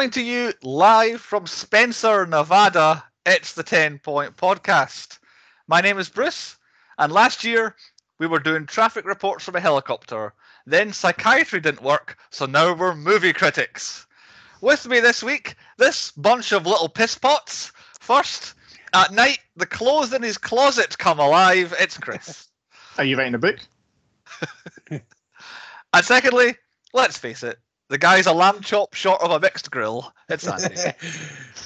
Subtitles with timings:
[0.00, 5.18] Coming to you live from Spencer, Nevada, it's the 10 Point Podcast.
[5.68, 6.56] My name is Bruce,
[6.96, 7.76] and last year
[8.18, 10.32] we were doing traffic reports from a helicopter.
[10.64, 14.06] Then psychiatry didn't work, so now we're movie critics.
[14.62, 17.70] With me this week, this bunch of little piss pots.
[18.00, 18.54] First,
[18.94, 21.74] at night, the clothes in his closet come alive.
[21.78, 22.48] It's Chris.
[22.96, 23.58] Are you writing a book?
[24.90, 26.54] and secondly,
[26.94, 27.58] let's face it,
[27.90, 30.12] the guy's a lamb chop short of a mixed grill.
[30.28, 30.76] It's Andy.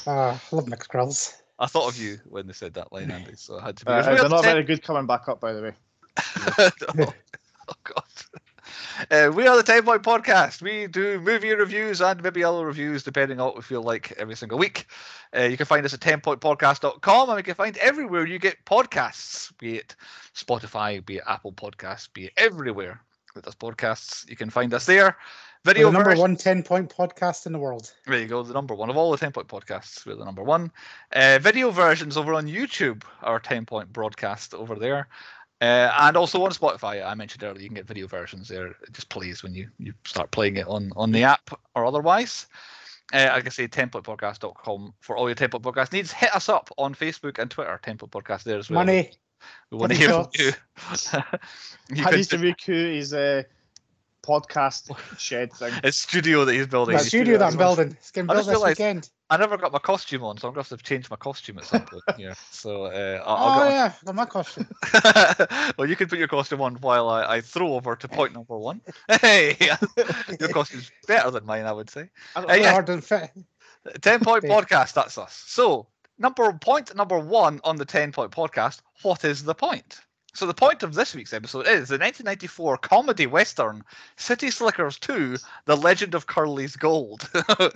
[0.06, 1.34] uh, I love mixed grills.
[1.59, 3.34] I thought of you when they said that line, Andy.
[3.37, 3.92] So I had to be.
[3.92, 5.73] Uh, We they're not the very good coming back up, by the way.
[6.56, 6.73] ten-
[7.06, 7.14] oh,
[7.69, 8.02] oh, God.
[9.10, 10.62] Uh, we are the 10 Point Podcast.
[10.62, 14.34] We do movie reviews and maybe other reviews depending on what we feel like every
[14.36, 14.86] single week.
[15.36, 19.52] Uh, you can find us at 10pointpodcast.com and we can find everywhere you get podcasts,
[19.59, 19.97] be it
[20.34, 23.00] Spotify, be it Apple Podcasts, be it everywhere
[23.34, 24.28] that there's podcasts.
[24.30, 25.17] You can find us there.
[25.65, 27.91] We're Video the number version- one 10 point podcast in the world.
[28.07, 30.05] There you go, the number one of all the 10 point podcasts.
[30.05, 30.70] We're the number one.
[31.11, 35.09] Uh, video versions over on YouTube are 10 point podcast over there.
[35.62, 38.67] Uh, and also on Spotify, I mentioned earlier, you can get video versions there.
[38.67, 42.47] It just plays when you, you start playing it on, on the app or otherwise.
[43.15, 46.12] Uh, like I say, 10pointpodcast.com for all your 10 point podcast needs.
[46.12, 48.81] Hit us up on Facebook and Twitter, 10 point podcast there as well.
[48.81, 49.12] Money.
[49.70, 51.97] We want to money hear from you.
[51.97, 53.45] you How can needs to recoup his uh,
[54.25, 55.72] podcast shed thing.
[55.84, 56.97] it's studio that he's building.
[56.97, 57.91] The He's studio that I'm building.
[57.92, 59.11] It's getting I built just this realised- weekend.
[59.30, 61.64] I never got my costume on, so I'm gonna have to change my costume at
[61.64, 62.34] some point yeah.
[62.50, 63.92] So uh, I'll, Oh, I'll yeah.
[64.05, 64.69] Got my costume.
[65.78, 68.56] well, you can put your costume on while I, I throw over to point number
[68.58, 68.80] one.
[69.22, 69.56] Hey,
[70.39, 72.11] your costume's better than mine, I would say.
[72.36, 72.70] I don't Uh, yeah.
[72.72, 73.30] Hard and fit.
[74.02, 74.92] Ten point podcast.
[74.92, 75.42] That's us.
[75.47, 75.86] So
[76.19, 78.83] number point number one on the ten point podcast.
[79.02, 80.00] What is the point?
[80.34, 83.84] So the point of this week's episode is the 1994 comedy western
[84.16, 87.22] City Slickers 2: The Legend of Curly's Gold,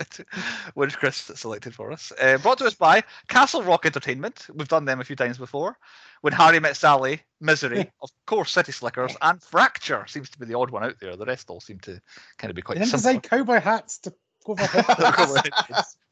[0.73, 2.11] which Chris selected for us.
[2.21, 4.45] Uh, brought to us by Castle Rock Entertainment.
[4.53, 5.77] We've done them a few times before.
[6.19, 10.57] When Harry Met Sally, Misery, of course, City Slickers, and Fracture seems to be the
[10.57, 11.15] odd one out there.
[11.15, 12.01] The rest all seem to
[12.37, 14.13] kind of be quite They didn't design cowboy hats to
[14.45, 15.97] go over heads.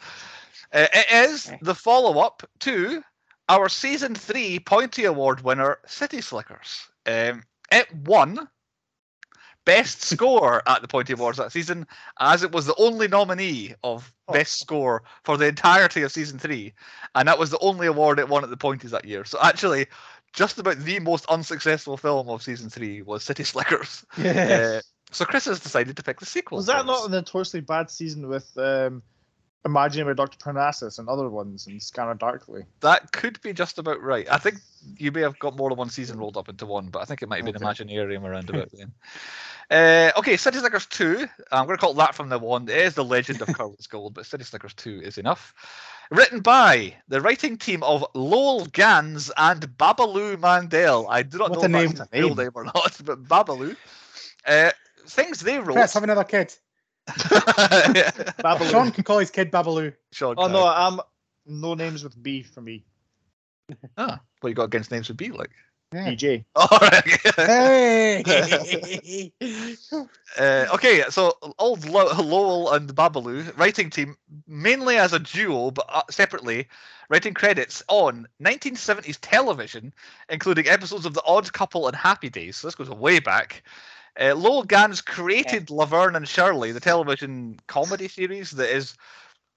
[0.74, 3.02] Uh, it is the follow up to
[3.50, 6.88] our season three Pointy Award winner, City Slickers.
[7.06, 8.48] Um, it won
[9.66, 11.86] best score at the Pointy Awards that season,
[12.20, 16.74] as it was the only nominee of best score for the entirety of season three,
[17.16, 19.26] and that was the only award it won at the Pointies that year.
[19.26, 19.88] So actually,
[20.34, 24.06] just about the most unsuccessful film of season three was City Slickers.
[24.18, 24.78] yeah.
[24.78, 24.82] Uh,
[25.12, 26.58] so Chris has decided to pick the sequel.
[26.58, 29.02] Was that not a notoriously bad season with um,
[29.68, 30.38] Imagining with Dr.
[30.40, 32.64] Parnassus and other ones and Scanner Darkly?
[32.80, 34.26] That could be just about right.
[34.32, 34.58] I think
[34.98, 37.22] you may have got more than one season rolled up into one, but I think
[37.22, 37.84] it might have been Okay.
[37.84, 38.92] Imaginarium around about then.
[39.70, 41.28] Uh, okay, City Slickers 2.
[41.52, 42.70] I'm going to call that from the one.
[42.70, 45.54] It is The Legend of Curly's Gold, but City Slickers 2 is enough.
[46.10, 51.06] Written by the writing team of Lowell Ganz and Babaloo Mandel.
[51.10, 51.92] I do not What know if name.
[51.98, 53.76] that's a real name or not, but Babaloo.
[54.46, 54.72] Uh,
[55.06, 55.76] things they wrote.
[55.76, 56.56] Let's have another kid.
[57.08, 58.70] Babaloo.
[58.72, 59.94] Sean can call his kid Babaloo.
[60.12, 61.00] Sean Oh no, I'm
[61.46, 62.86] no names with B for me.
[63.98, 65.52] Ah, what you got against names with B, like?
[65.94, 66.12] Yeah.
[66.12, 66.46] DJ.
[66.56, 67.04] All right.
[67.36, 69.32] Hey!
[70.38, 75.86] Uh, okay, so old Lo- Lowell and Babaloo writing team, mainly as a duo but
[75.90, 76.68] uh, separately,
[77.10, 79.94] writing credits on 1970s television,
[80.30, 82.58] including episodes of The Odd Couple and Happy Days.
[82.58, 83.64] So this goes way back.
[84.20, 88.96] Uh, Lowell Ganz created Laverne and Shirley, the television comedy series that is,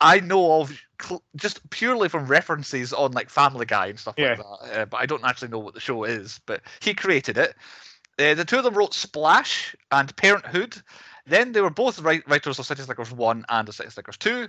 [0.01, 4.31] I know of cl- just purely from references on like Family Guy and stuff Yeah.
[4.31, 4.81] like that.
[4.81, 6.41] Uh, but I don't actually know what the show is.
[6.47, 7.55] But he created it.
[8.19, 10.77] Uh, the two of them wrote Splash and Parenthood.
[11.27, 14.49] Then they were both wri- writers of City Slickers 1 and of City Slickers 2.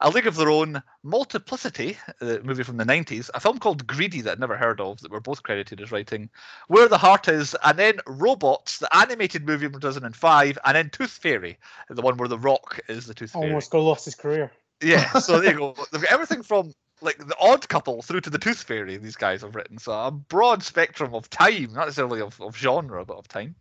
[0.00, 4.20] A League of Their Own, Multiplicity, the movie from the 90s, a film called Greedy
[4.20, 6.30] that I'd never heard of, that were both credited as writing,
[6.68, 11.10] Where the Heart Is, and then Robots, the animated movie from 2005, and then Tooth
[11.10, 11.58] Fairy,
[11.88, 13.46] the one where The Rock is the Tooth Fairy.
[13.46, 14.52] Almost go lost his career.
[14.80, 15.74] Yeah, so there you go.
[15.90, 19.42] They've got everything from like the odd couple through to the tooth fairy these guys
[19.42, 19.78] have written.
[19.78, 23.54] So a broad spectrum of time, not necessarily of, of genre, but of time.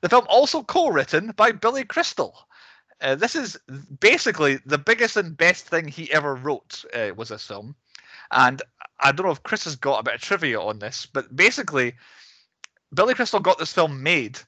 [0.00, 2.36] The film also co-written by Billy Crystal.
[3.02, 3.58] Uh, this is
[4.00, 7.74] basically the biggest and best thing he ever wrote uh, was this film.
[8.30, 8.62] And
[9.00, 11.94] I don't know if Chris has got a bit of trivia on this, but basically,
[12.94, 14.38] Billy Crystal got this film made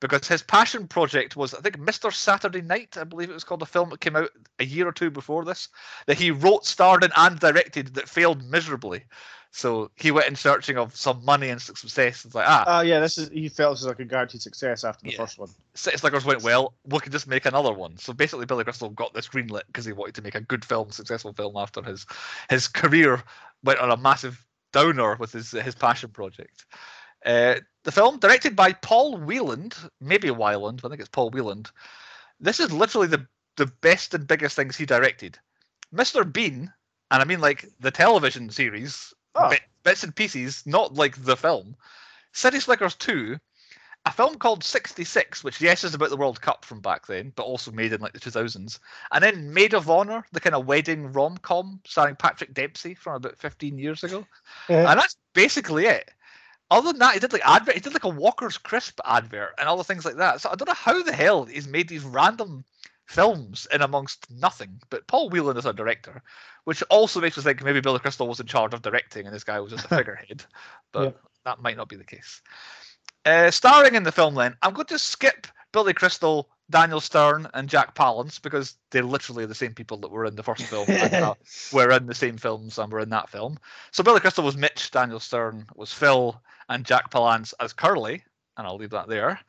[0.00, 2.12] because his passion project was, I think, Mr.
[2.12, 4.92] Saturday Night, I believe it was called, a film that came out a year or
[4.92, 5.68] two before this,
[6.06, 9.04] that he wrote, starred in, and directed that failed miserably.
[9.56, 12.24] So he went in searching of some money and success.
[12.24, 14.82] It's like ah, Uh, yeah, this is he felt it was like a guaranteed success
[14.82, 15.18] after the Yeah.
[15.18, 15.48] first one.
[15.74, 16.74] City Slickers went well.
[16.84, 17.96] We could just make another one.
[17.96, 20.90] So basically, Billy Crystal got this greenlit because he wanted to make a good film,
[20.90, 22.04] successful film after his
[22.50, 23.22] his career
[23.62, 26.64] went on a massive downer with his his passion project.
[27.24, 27.54] Uh,
[27.84, 31.70] the film, directed by Paul Wieland, maybe Weiland, but I think it's Paul Wieland.
[32.40, 33.24] This is literally the
[33.56, 35.38] the best and biggest things he directed.
[35.92, 36.24] Mr.
[36.24, 36.72] Bean,
[37.12, 39.46] and I mean like the television series, Ah.
[39.46, 39.50] Oh.
[39.50, 41.76] bit, bits and pieces, not like the film.
[42.32, 43.38] City Slickers 2,
[44.06, 47.44] a film called 66, which yes is about the World Cup from back then, but
[47.44, 48.78] also made in like the 2000s.
[49.12, 53.14] And then Maid of Honor, the kind of wedding rom com starring Patrick Dempsey from
[53.14, 54.26] about 15 years ago.
[54.68, 54.90] Yeah.
[54.90, 56.10] And that's basically it.
[56.70, 57.74] Other than that, he did like advert.
[57.74, 60.40] He did like a Walker's Crisp advert and other things like that.
[60.40, 62.64] So I don't know how the hell he's made these random
[63.06, 64.80] films in amongst nothing.
[64.90, 66.22] But Paul Whelan is a director,
[66.64, 69.44] which also makes us think maybe Billy Crystal was in charge of directing and this
[69.44, 70.44] guy was just a figurehead.
[70.92, 71.10] But Yeah.
[71.44, 72.40] that might not be the case.
[73.24, 77.68] Uh, starring in the film, then I'm going to skip Billy Crystal, Daniel Stern, and
[77.68, 80.86] Jack Palance because they're literally the same people that were in the first film.
[80.88, 81.34] and, uh,
[81.72, 83.58] were in the same films and were in that film.
[83.92, 88.22] So Billy Crystal was Mitch, Daniel Stern was Phil, and Jack Palance as Curly,
[88.56, 89.40] and I'll leave that there.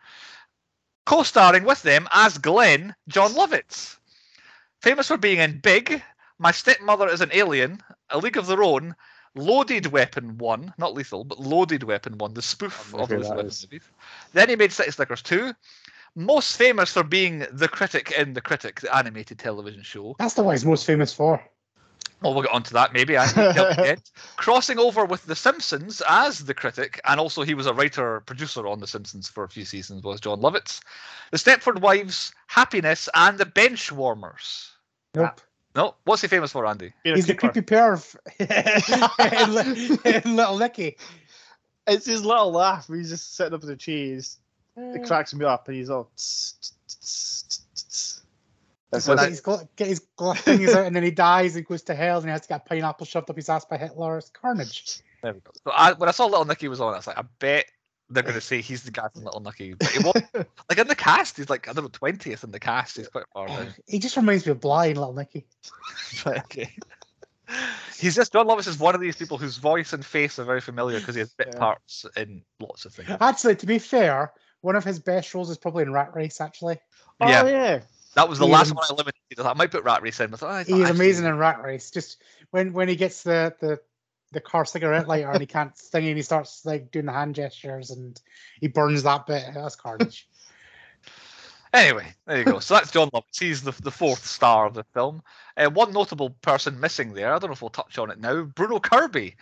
[1.06, 3.98] Co-starring with them as Glenn, Jon Lovitz.
[4.82, 6.02] Famous for being in Big,
[6.40, 8.96] My Stepmother is an Alien, A League of Their Own,
[9.36, 13.46] Loaded Weapon 1, not lethal, but Loaded Weapon 1, the spoof of who Lethal Weapon
[13.46, 13.90] movies.
[14.34, 15.54] Then he made City Slickers 2.
[16.16, 20.16] Most famous for being the critic in The Critic, the animated television show.
[20.18, 21.44] That's the one he's most famous for.
[22.22, 23.18] Well, we'll get onto that maybe.
[23.18, 23.98] I need help again.
[24.38, 28.66] Crossing over with The Simpsons as the critic, and also he was a writer producer
[28.68, 30.04] on The Simpsons for a few seasons.
[30.04, 30.82] Was Jon Lovitz,
[31.32, 34.72] The Stepford Wives, Happiness, and The Bench Warmers.
[35.14, 35.42] Nope.
[35.76, 36.94] No, what's he famous for, Andy?
[37.04, 40.98] Being a He's the creepy perv in, in Little Nicky.
[41.86, 42.88] It's his little laugh.
[42.88, 44.38] He's just sitting up in the cheese.
[44.80, 44.96] Mm.
[44.96, 46.10] It cracks me up, and he's all.
[46.16, 47.65] tss, tss, tss, tss, tss.
[48.92, 49.30] That's When Get it.
[49.32, 52.18] his, gl- get his gl- things out and then he dies and goes to hell
[52.18, 54.18] and he has to get a pineapple shoved up his ass by Hitler.
[54.18, 55.00] It's carnage.
[55.24, 55.52] There we go.
[55.64, 57.66] So I, when I saw Little Nicky was on, I was like, I bet
[58.12, 59.74] they're going to say he's the guy from Little Nicky.
[59.74, 60.14] But he was
[60.70, 61.38] like in the cast.
[61.38, 62.98] He's like I don't know twentieth in the cast.
[62.98, 63.74] He's quite far down.
[63.88, 65.46] He just reminds me of Blind Little Nicky.
[66.26, 66.70] Right, okay.
[68.00, 70.62] He's just Jon Lovitz is one of these people whose voice and face are very
[70.62, 71.60] familiar because he has bit Yeah.
[71.60, 73.10] parts in lots of things.
[73.22, 76.80] Actually, to be fair, one of his best roles is probably in Rat Race, actually.
[77.22, 77.46] Oh Yeah.
[77.48, 77.80] yeah.
[78.16, 79.16] That was the He last one I eliminated.
[79.40, 80.34] I thought I might put Rat Race in.
[80.34, 81.92] I thought, it's He not is actually- amazing in Rat Race.
[81.92, 82.22] Just
[82.52, 83.80] when when he gets the the
[84.32, 87.36] the car cigarette lighter and he can't sting and he starts like doing the hand
[87.36, 88.20] gestures and
[88.60, 89.44] he burns that bit.
[89.54, 90.28] That's carnage.
[91.74, 92.60] Anyway, there you go.
[92.60, 93.38] So that's Jon Lovitz.
[93.40, 95.22] He's the, the fourth star of the film.
[95.58, 97.34] Uh, one notable person missing there.
[97.34, 98.44] I don't know if we'll touch on it now.
[98.44, 99.36] Bruno Kirby.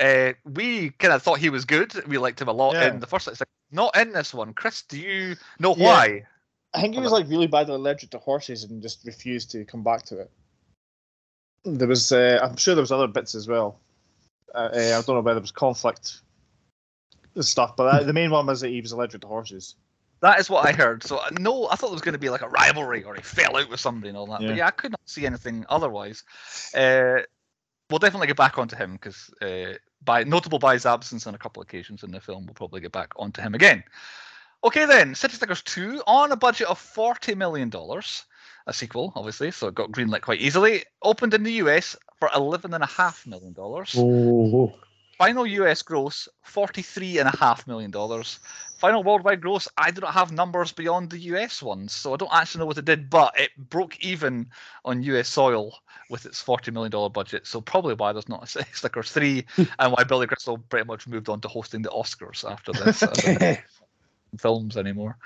[0.00, 1.92] Uh, we kind of thought he was good.
[2.06, 2.88] We liked him a lot Yeah.
[2.88, 3.28] in the first.
[3.28, 4.54] It's like, not in this one.
[4.54, 5.84] Chris, do you know Yeah.
[5.84, 6.26] why?
[6.76, 9.82] I think he was like really badly allergic to horses and just refused to come
[9.82, 10.30] back to it.
[11.64, 13.80] There was, uh, I'm sure there was other bits as well.
[14.54, 16.20] Uh, uh, I don't know whether there was conflict
[17.34, 19.74] and stuff, but uh, the main one was that he was allergic to horses.
[20.20, 21.02] That is what I heard.
[21.02, 23.22] So uh, no, I thought there was going to be like a rivalry or he
[23.22, 24.42] fell out with somebody and all that.
[24.42, 24.48] Yeah.
[24.48, 26.24] But yeah, I could not see anything otherwise.
[26.74, 27.20] Uh,
[27.90, 29.74] we'll definitely get back onto him because uh,
[30.04, 32.80] by notable by his absence on a couple of occasions in the film, we'll probably
[32.80, 33.82] get back onto him again.
[34.64, 38.24] Okay then, City Slickers 2 on a budget of forty million dollars.
[38.68, 40.84] A sequel, obviously, so it got greenlit quite easily.
[41.02, 43.94] Opened in the US for eleven and a half million dollars.
[43.96, 44.74] Oh,
[45.18, 48.40] Final US gross, forty-three and a half million dollars.
[48.78, 52.32] Final worldwide gross, I do not have numbers beyond the US ones, so I don't
[52.32, 54.48] actually know what it did, but it broke even
[54.84, 55.78] on US soil
[56.10, 57.46] with its forty million dollar budget.
[57.46, 59.46] So probably why there's not a City Slickers three,
[59.78, 63.02] and why Billy Crystal pretty much moved on to hosting the Oscars after this.
[64.36, 65.16] I don't know films anymore.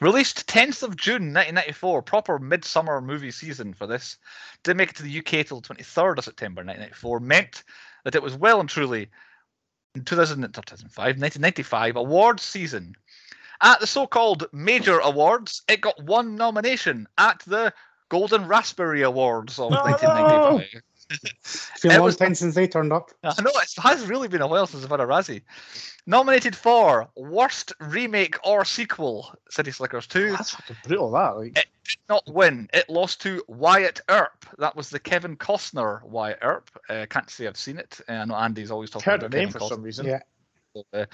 [0.00, 4.16] Released 10th of June 1994, proper midsummer movie season for this.
[4.62, 7.20] Didn't make it to the UK till 23rd of September 1994.
[7.20, 7.64] Meant
[8.04, 9.10] that it was well and truly
[9.94, 12.94] in 2000, not 2005, 1995 awards season.
[13.60, 17.72] At the so-called major awards, it got one nomination at the
[18.08, 19.82] Golden Raspberry Awards of No!
[19.82, 20.82] 1995.
[21.10, 23.10] It's been a It long was- time since they turned up.
[23.24, 25.42] I know it has really been a while since I've had a Razzie.
[26.06, 30.30] Nominated for worst remake or sequel, City Slickers 2.
[30.32, 31.10] That's fucking brutal.
[31.10, 31.58] That like.
[31.58, 32.68] It did not win.
[32.72, 34.46] It lost to Wyatt Earp.
[34.58, 36.70] That was the Kevin Costner Wyatt Earp.
[36.88, 38.00] Uh, can't say I've seen it.
[38.08, 39.68] Uh, I know Andy's always talking heard the about name Kevin for Costner.
[39.76, 40.06] some reason.
[40.06, 40.20] Yeah.
[40.92, 41.04] Uh,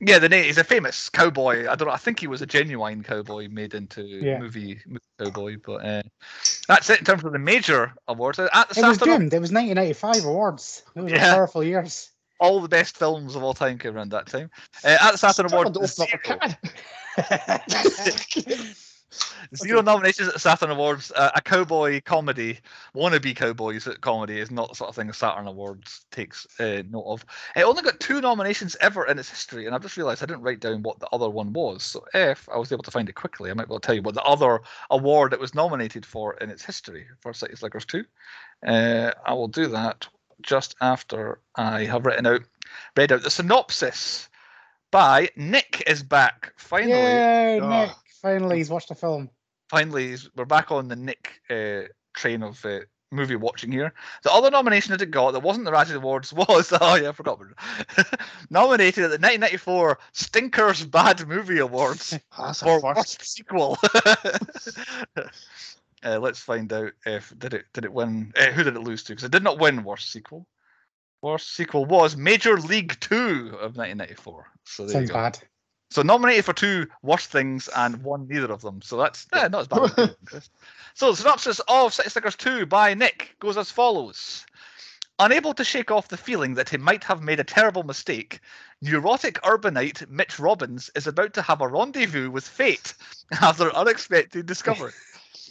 [0.00, 0.44] yeah, the name.
[0.44, 1.68] He's a famous cowboy.
[1.68, 1.94] I don't know.
[1.94, 4.38] I think he was a genuine cowboy made into Yeah.
[4.38, 5.56] movie, movie cowboy.
[5.64, 6.02] But uh,
[6.68, 8.38] that's it in terms of the major awards.
[8.38, 9.32] Uh, At the It was doomed.
[9.32, 10.82] It was 1995 awards.
[10.94, 11.30] Those were Yeah.
[11.30, 12.10] powerful years.
[12.38, 14.50] all the best films of all time came around that time.
[14.84, 15.98] Uh, at the Saturn Awards,
[19.10, 19.56] to open up a zero, can.
[19.56, 21.12] zero nominations at the Saturn Awards.
[21.14, 22.58] Uh, a cowboy comedy,
[22.94, 26.82] wannabe cowboys at comedy, is not the sort of thing the Saturn Awards takes uh,
[26.90, 27.24] note of.
[27.54, 30.42] It only got two nominations ever in its history, and I've just realised I didn't
[30.42, 31.82] write down what the other one was.
[31.82, 33.94] So if I was able to find it quickly, I might be able to tell
[33.94, 34.60] you what the other
[34.90, 38.04] award it was nominated for in its history for City Slickers 2.
[38.66, 40.06] Uh, I will do that
[40.42, 42.42] just after I have written out,
[42.96, 44.28] read out the synopsis
[44.90, 46.92] by Nick is back finally.
[46.92, 47.68] Yay, Oh.
[47.68, 47.90] Nick!
[48.26, 49.30] Finally, he's watched a film.
[49.70, 52.80] Finally, we're back on the Nick uh, train of uh,
[53.12, 53.94] movie watching here.
[54.24, 57.12] The other nomination that it got that wasn't the Razzie Awards was oh yeah, I
[57.12, 57.38] forgot.
[58.50, 62.18] Nominated at the 1994 Stinkers Bad Movie Awards
[62.58, 63.78] for worst sequel.
[66.04, 68.32] uh, let's find out if did it did it win?
[68.36, 69.12] Uh, who did it lose to?
[69.12, 70.48] Because it did not win worst sequel.
[71.22, 74.50] Worst sequel was Major League Two of 1994.
[74.64, 75.14] So there you Sounds go.
[75.14, 75.38] bad.
[75.90, 78.82] So nominated for two worst things and won neither of them.
[78.82, 79.82] So that's yeah, not as bad.
[79.84, 80.50] as good, Chris.
[80.94, 84.44] so the synopsis of City Slickers 2 by Nick goes as follows.
[85.18, 88.40] Unable to shake off the feeling that he might have made a terrible mistake,
[88.82, 92.92] neurotic urbanite Mitch Robbins is about to have a rendezvous with fate
[93.40, 94.92] after an unexpected discovery.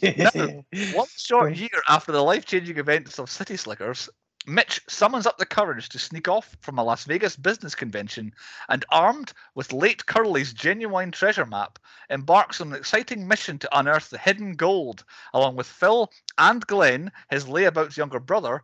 [0.00, 4.08] One short year after the life changing events of City Slickers,
[4.48, 8.32] Mitch summons up the courage to sneak off from a Las Vegas business convention
[8.68, 14.08] and, armed with late Curly's genuine treasure map, embarks on an exciting mission to unearth
[14.08, 15.02] the hidden gold,
[15.34, 18.62] along with Phil and Glenn, his layabouts younger brother.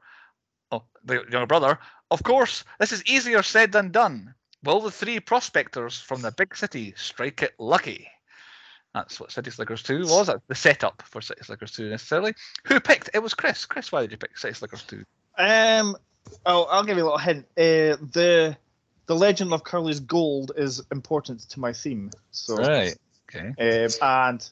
[0.71, 1.81] Oh, the younger brother.
[2.13, 4.35] Of course, this is easier said than done.
[4.63, 8.09] Will the three prospectors from the big city strike it lucky?
[8.95, 10.29] That's what City Slickers 2 was.
[10.29, 12.35] That's the setup for City Slickers 2 necessarily.
[12.67, 13.11] Who picked?
[13.15, 13.65] It was Chris.
[13.65, 15.05] Chris, why did you pick City Slickers 2?
[15.39, 15.97] Um,
[16.47, 17.47] oh, I'll give you a little hint.
[17.57, 18.57] Uh, the
[19.07, 22.11] the legend of Curly's gold is important to my theme.
[22.31, 22.95] So, right,
[23.29, 23.49] Okay.
[23.49, 23.91] um,
[24.31, 24.51] and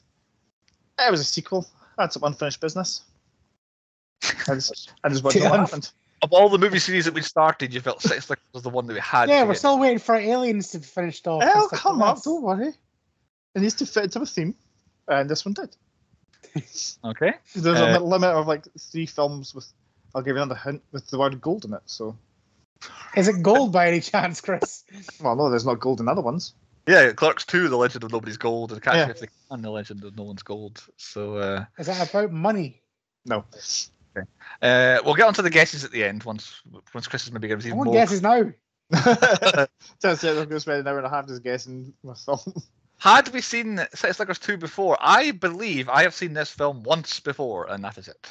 [0.99, 1.67] it was a sequel.
[1.99, 3.03] I had some unfinished business.
[4.49, 5.91] I just, I just wondered what happened.
[6.23, 8.87] Of all the movie series that we started, you felt City Slickers was the one
[8.87, 9.29] that we had.
[9.31, 9.59] yeah, we're get.
[9.59, 11.43] still waiting for aliens to be finished off.
[11.43, 12.23] and Oh, come like up!
[12.23, 12.75] Don't worry.
[13.55, 14.55] It needs to fit into a theme,
[15.09, 15.75] and this one did.
[17.05, 17.33] Okay.
[17.55, 19.67] There's Uh, a limit of like three films with.
[20.15, 21.83] I'll give you another hint with the word gold in it.
[21.87, 22.17] So,
[23.17, 24.85] Is it gold by any chance, Chris?
[25.23, 26.55] well, no, there's not gold in other ones.
[26.87, 29.05] Yeah, Clerks 2, The Legend of Nobody's Gold, and Catch Yeah.
[29.07, 30.83] Me If They Can, The Legend of No One's Gold.
[30.97, 32.83] So, uh, Is that about money?
[33.27, 33.45] No.
[34.17, 34.27] Okay.
[34.63, 36.63] uh, we'll get onto the guesses at the end once
[36.95, 37.95] once Chris has maybe given us I even want more.
[37.95, 38.51] guesses now.
[40.03, 42.41] Turns out I'm going to spend an hour and a half just guessing my film.
[42.99, 44.97] Had we seen City Slickers 2 before?
[45.01, 48.29] I believe I have seen this film once before, and that is it.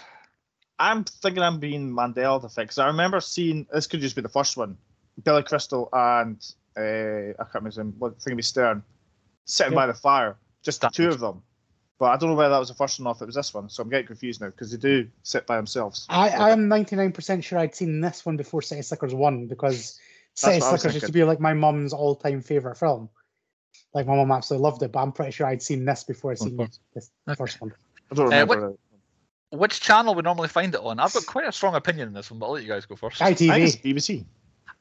[0.79, 4.29] I'm thinking I'm being Mandela effect 'cause I remember seeing this could just be the
[4.29, 4.77] first one.
[5.24, 6.38] Billy Crystal and
[6.77, 7.93] uh, I can't remember his name.
[8.00, 8.81] What thing be Stern
[9.45, 9.79] sitting Yeah.
[9.79, 11.43] by the fire, just the two was- of them.
[11.98, 13.53] But I don't know whether that was the first one or if it was this
[13.53, 13.67] one.
[13.67, 16.05] So I'm getting confused now because they do sit by themselves.
[16.07, 20.00] I, I'm 99% sure I'd seen this one before City Slickers 1 because
[20.33, 23.09] City what I Slickers used to be like my mum's all time favourite film.
[23.93, 26.39] Like, my mum absolutely loved it, but I'm pretty sure I'd seen this before I'd
[26.39, 26.71] seen Okay.
[26.93, 27.36] this Okay.
[27.36, 27.74] first one.
[28.12, 28.75] I don't Uh, what- remember.
[28.75, 28.79] it.
[29.51, 30.99] Which channel we normally find it on?
[30.99, 32.95] I've got quite a strong opinion on this one, but I'll let you guys go
[32.95, 33.21] first.
[33.21, 33.95] I think ITV.
[33.95, 34.25] BBC.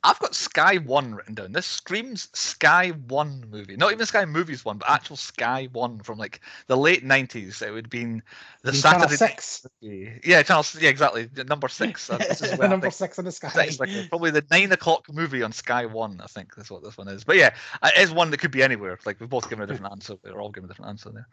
[0.05, 1.51] I've got Sky One written down.
[1.53, 6.19] This screams Sky One movie, not even Sky Movies one, but actual Sky One from
[6.19, 7.61] like the late nineties.
[7.63, 8.23] It would have been
[8.63, 9.17] the In Channel Saturday.
[9.17, 9.67] 6.
[9.83, 10.65] Night- Yeah, channel.
[10.79, 11.29] Yeah, exactly.
[11.49, 12.09] Number six.
[12.19, 13.51] This is where Number 6 in the sky.
[13.65, 16.21] it's like probably the nine o'clock movie on Sky One.
[16.23, 17.25] I think that's what this one is.
[17.25, 18.97] But yeah, it is one that could be anywhere.
[19.05, 20.15] Like we've both given a different answer.
[20.23, 21.27] We're all given a different answer there.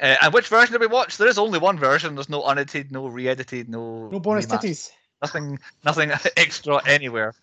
[0.00, 1.18] Uh, and which version did we watch?
[1.18, 2.14] There is only one version.
[2.14, 4.60] There's no unedited, no re-edited, no No bonus remastered.
[4.62, 4.90] titties.
[5.20, 7.34] Nothing, nothing extra anywhere.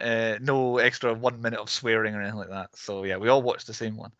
[0.00, 2.70] Uh, no extra one minute of swearing or anything like that.
[2.74, 4.10] So yeah, we all watched the same one.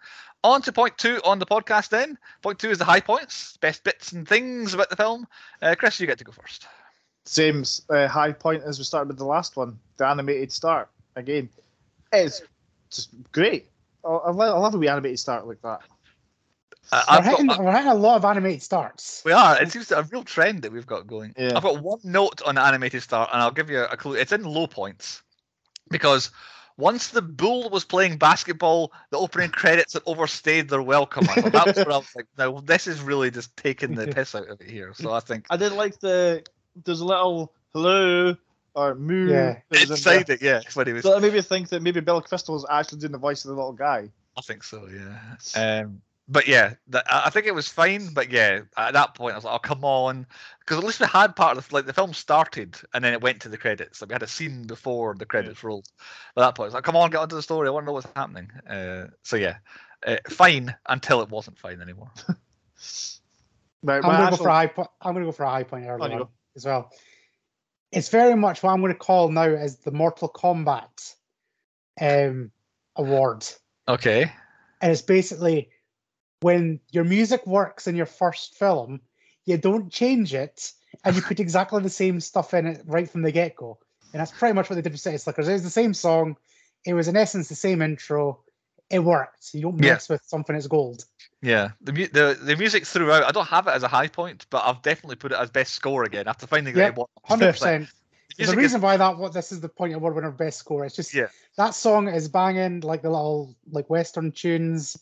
[0.45, 2.19] On to point two on the podcast then.
[2.43, 5.27] Point two is the high points, best bits and things about the film.
[5.61, 6.67] Uh, Chris, you get to go first.
[7.25, 10.89] Same uh, high point as we started with the last one, the animated start.
[11.15, 11.49] Again,
[12.13, 12.43] it's
[12.91, 13.67] just great.
[14.05, 15.81] I, I, love, I love a wee animated start like that.
[16.91, 19.23] Uh, We're I've got- hitting, we're hitting a lot of animated starts.
[19.25, 19.63] we are.
[19.63, 21.33] It seems to a real trend that we've got going.
[21.39, 21.53] Yeah.
[21.57, 24.15] I've got one note on the animated start, and I'll give you a clue.
[24.15, 25.23] It's in low points
[25.93, 26.31] because
[26.77, 31.29] once the bull was playing basketball, the opening credits had overstayed their welcome.
[31.29, 34.35] I that was where I was like, "Now this is really just taking the piss
[34.35, 36.43] out of it here." So I think I did like the
[36.85, 38.37] there's a little hello
[38.75, 39.31] or moo.
[39.31, 39.59] Yeah.
[39.71, 41.03] that inside it, yeah, it's when he was.
[41.03, 43.51] So that made me think that maybe Bill Crystal was actually doing the voice of
[43.51, 44.09] the little guy.
[44.37, 45.83] I think so, yeah.
[45.83, 46.01] Um,
[46.33, 48.13] but yeah, the, I I think it was fine.
[48.13, 50.27] But yeah, at that point, I was like, "Oh, come on,"
[50.61, 53.21] because at least we had part of the, like the film started and then it
[53.21, 54.01] went to the credits.
[54.01, 55.89] Like we had a scene before the credits rolled.
[56.37, 57.69] At that point, it's like, "Come on, get onto the story.
[57.69, 59.57] I want to know what's happening." Uh, so yeah,
[60.07, 62.11] uh, fine until it wasn't fine anymore.
[63.85, 64.89] Right, I'm gonna go for a high point.
[65.01, 66.31] I'm gonna go for a high point early On you on go.
[66.55, 66.93] as well.
[67.91, 71.15] It's very much what I'm gonna call now as the Mortal Kombat
[72.01, 72.53] um,
[72.95, 73.45] award,
[73.89, 74.33] okay.
[74.81, 75.71] and it's basically
[76.43, 79.01] when your music works in your first film,
[79.45, 80.73] you don't change it,
[81.05, 83.79] and you put exactly the same stuff in it right from the get go.
[84.13, 85.49] And that's pretty much what they did with City Slickers.
[85.49, 86.37] It was the same song.
[86.85, 88.41] It was in essence the same intro.
[88.91, 89.55] It worked.
[89.55, 89.93] You don't Yeah.
[89.95, 91.05] mess with something that's gold.
[91.41, 93.25] Yeah, the mu- the the music throughout.
[93.25, 95.73] I don't have it as a high point, but I've definitely put it as best
[95.73, 97.07] score again after finding Yeah, that.
[97.25, 97.89] Hundred percent.
[97.89, 100.59] The There's a music reason why that what this is the point award winner best
[100.59, 100.85] score.
[100.85, 101.29] It's just Yeah.
[101.57, 104.97] that song is banging, like the little like western tunes,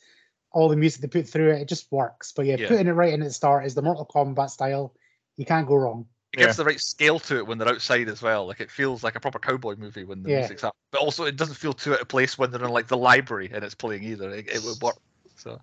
[0.53, 2.33] all the music they put through it, it just works.
[2.33, 2.69] But yeah, Yeah.
[2.69, 4.95] putting it right in at the start is the Mortal Kombat style.
[5.37, 6.07] You can't go wrong.
[6.33, 8.47] It gives the right scale to it when they're outside as well.
[8.47, 10.39] Like it feels like a proper cowboy movie when the Yeah.
[10.41, 10.77] music's up.
[10.93, 13.51] But also it doesn't feel too out of place when they're in like the library
[13.53, 14.31] and it's playing either.
[14.31, 14.97] It, it would work.
[15.37, 15.61] So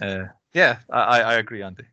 [0.00, 1.84] uh, yeah, I, I I agree, Andy.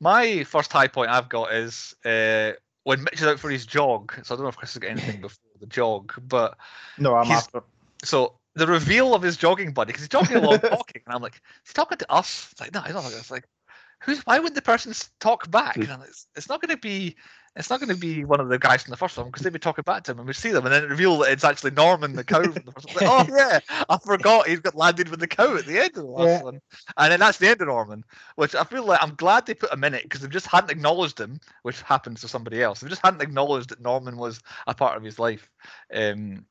[0.00, 2.52] My first high point I've got is uh,
[2.84, 4.12] when Mitch is out for his jog.
[4.24, 6.56] So I don't know if Chris has got anything before the jog, but
[6.98, 7.62] No, I'm He's- after.
[8.04, 11.22] so the reveal of his jogging buddy because he's talking jogging along talking, and I'm
[11.22, 12.48] like, he's talking to us.
[12.52, 13.46] It's like, no, don't think it's like,
[14.02, 15.84] who's why would the person talk back?
[15.84, 17.16] And like, it's, it's not going to be,
[17.56, 19.52] it's not going to be one of the guys from the first one because they'd
[19.52, 21.72] be talking back to him, and we see them, and then reveal that it's actually
[21.72, 22.94] Norman the cow from the first one.
[22.96, 26.04] Like, oh yeah, I forgot he's got landed with the cow at the end of
[26.04, 26.40] the last Yeah.
[26.40, 26.60] one,
[26.96, 28.04] and then that's the end of Norman,
[28.36, 30.70] which I feel like I'm glad they put him in it because they just hadn't
[30.70, 32.80] acknowledged him, which happens to somebody else.
[32.80, 35.48] They just hadn't acknowledged that Norman was a part of his life.
[35.94, 36.46] Um,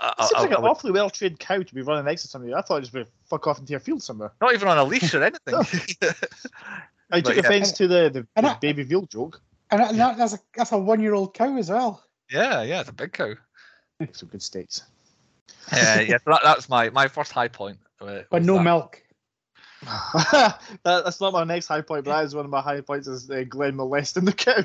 [0.00, 2.04] I- It seems I- like I an would- awfully well trained cow to be running
[2.06, 2.54] next to somebody.
[2.54, 4.32] I thought it was going to fuck off into your field somewhere.
[4.40, 5.54] not even on a leash or anything.
[7.12, 7.40] I took yeah.
[7.40, 9.40] offence to the, the, And the I- baby veal joke.
[9.70, 12.02] And that, that- that's a that's a one year old cow as well.
[12.30, 13.34] yeah, yeah, it's a big cow.
[14.12, 14.82] Some good steaks.
[15.72, 17.78] Uh, yeah, so that, that's my my first high point.
[18.00, 18.62] uh, But no that.
[18.64, 19.02] milk.
[19.82, 23.06] that, that's not my next high point, but that is one of my high points
[23.08, 24.62] is uh, Glenn molesting the cow.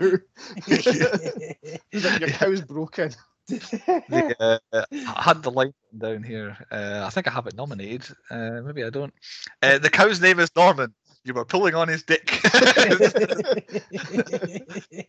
[1.92, 3.12] He's like, your cow's broken.
[3.48, 6.58] The, uh, I had the line down here.
[6.72, 8.06] Uh, I think I have it nominated.
[8.30, 9.14] Uh, maybe I don't.
[9.62, 10.94] Uh, the cow's name is Norman.
[11.24, 12.40] You were pulling on his dick.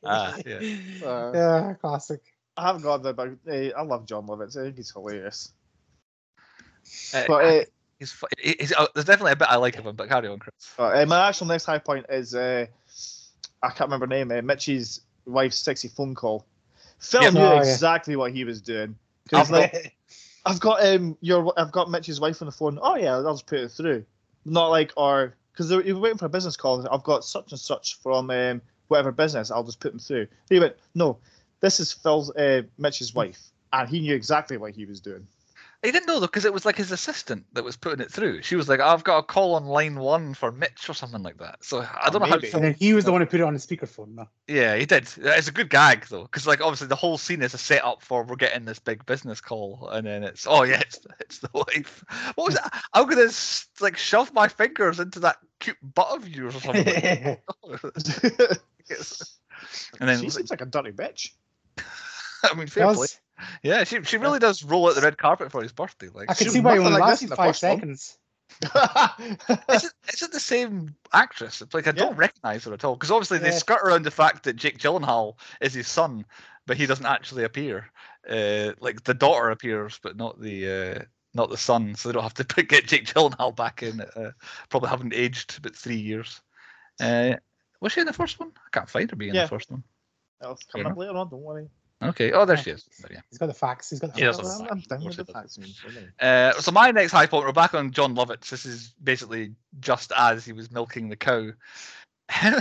[0.05, 0.61] ah, yeah.
[1.05, 2.21] Uh, yeah, classic.
[2.57, 4.57] I haven't got that, but uh, I love Jon Lovitz.
[4.57, 5.53] I think he's hilarious.
[7.15, 7.65] Uh, But uh,
[7.99, 10.55] he's, he's uh, there's definitely a bit I like of him, but carry on, Chris.
[10.79, 12.67] uh, my actual next high point is uh,
[13.63, 14.31] I can't remember her name.
[14.31, 16.47] Uh, Mitchie's wife's sexy phone call.
[16.99, 17.35] Phil Yep.
[17.35, 17.59] knew Oh, yeah.
[17.73, 18.97] exactly what he was doing.
[19.29, 19.95] 'Cause, like,
[20.45, 22.79] I've got um your I've got Mitch's wife on the phone.
[22.81, 24.05] Oh yeah, I'll just put it through.
[24.45, 26.87] Not like or because you're waiting for a business call.
[26.89, 29.51] I've got such and such from um, whatever business.
[29.51, 30.29] I'll just put them through.
[30.51, 31.19] He went, no,
[31.61, 33.41] this is Phil's uh, Mitch's wife,
[33.73, 35.27] and he knew exactly what he was doing.
[35.87, 38.43] He didn't know though, because it was like his assistant that was putting it through.
[38.43, 41.39] She was like, "I've got a call on line one for Mitch or something like
[41.39, 42.49] that." So I Oh, don't know how maybe.
[42.49, 44.17] Phil and then he was the one who put it on the speakerphone.
[44.17, 44.29] No.
[44.49, 45.09] Yeah, he did.
[45.17, 48.25] It's a good gag though, because like obviously the whole scene is a setup for
[48.25, 52.05] we're getting this big business call, and then it's oh yeah, it's, it's the wife.
[52.35, 52.63] What was it?
[52.93, 53.31] I'm gonna
[53.81, 56.85] like shove my fingers into that cute butt of yours or something.
[57.63, 58.59] like that.
[60.01, 61.31] and then she seems like a dirty bitch.
[62.43, 63.07] I mean, fair play.
[63.63, 66.09] Yeah, she she really does roll out the red carpet for his birthday.
[66.13, 68.19] Like, I can see why it only like lasted five seconds.
[68.63, 71.61] is it, is it the same actress?
[71.61, 74.45] It's like I don't recognize her at all because obviously they skirt around the fact
[74.45, 76.25] that Jake Gyllenhaal is his son,
[76.67, 77.91] but he doesn't actually appear.
[78.29, 81.03] Uh, like the daughter appears, but not the uh,
[81.35, 84.01] not the son, so they don't have to put, get Jake Gyllenhaal back in.
[84.01, 84.31] Uh,
[84.71, 86.41] probably haven't aged but three years.
[87.01, 87.35] Uh,
[87.81, 88.53] was she in the first one?
[88.57, 89.83] I can't find her being in the first one.
[90.41, 91.29] That was coming up later on.
[91.29, 91.69] Don't worry.
[92.03, 92.33] Okay.
[92.33, 92.85] Oh, there she is.
[93.01, 93.21] There, yeah.
[93.31, 93.91] He's got the facts.
[93.91, 94.61] He's got the facts.
[94.71, 95.59] I'm down with the facts.
[96.21, 98.51] Uh, so my next high point, we're back on Jon Lovitz.
[98.51, 101.51] This is basically just as he was milking the cow.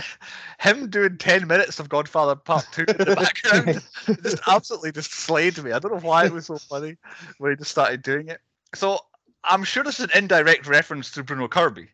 [0.60, 3.82] Him doing ten minutes of Godfather Part Two in the background
[4.24, 5.72] just absolutely just slayed me.
[5.72, 6.98] I don't know why it was so funny
[7.40, 8.40] when he just started doing it.
[8.76, 9.00] So
[9.44, 11.90] I'm sure this is an indirect reference to Bruno Kirby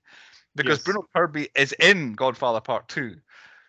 [0.56, 0.84] because Yes.
[0.84, 3.16] Bruno Kirby is in Godfather Part Two.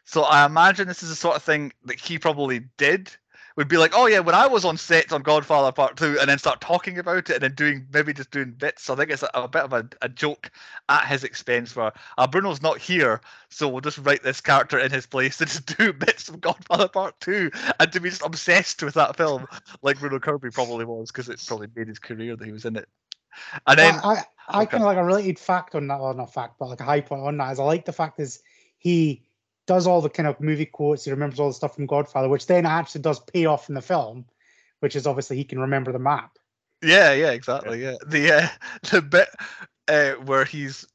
[0.04, 3.16] So I imagine this is the sort of thing that he probably did.
[3.56, 6.28] Would be like, oh yeah, when I was on set on Godfather Part Two, and
[6.28, 8.84] then start talking about it, and then doing maybe just doing bits.
[8.84, 10.50] So I think it's a, a bit of a, a joke
[10.88, 11.76] at his expense.
[11.76, 15.44] Where uh, Bruno's not here, so we'll just write this character in his place to
[15.46, 19.46] just do bits of Godfather Part Two, and to be just obsessed with that film,
[19.82, 22.76] like Bruno Kirby probably was, because it probably made his career that he was in
[22.76, 22.88] it.
[23.66, 24.70] And then Well, I, I Okay.
[24.70, 27.00] kind of like a related fact on that, or not fact, but like a high
[27.00, 28.42] point on that is I like the fact is
[28.78, 29.24] he
[29.66, 31.04] does all the kind of movie quotes.
[31.04, 33.82] He remembers all the stuff from Godfather, which then actually does pay off in the
[33.82, 34.26] film,
[34.80, 36.38] which is obviously he can remember the map.
[36.82, 37.82] Yeah, yeah, exactly.
[37.82, 38.48] Yeah, the uh,
[38.90, 39.28] the bit
[39.88, 40.86] uh, where he's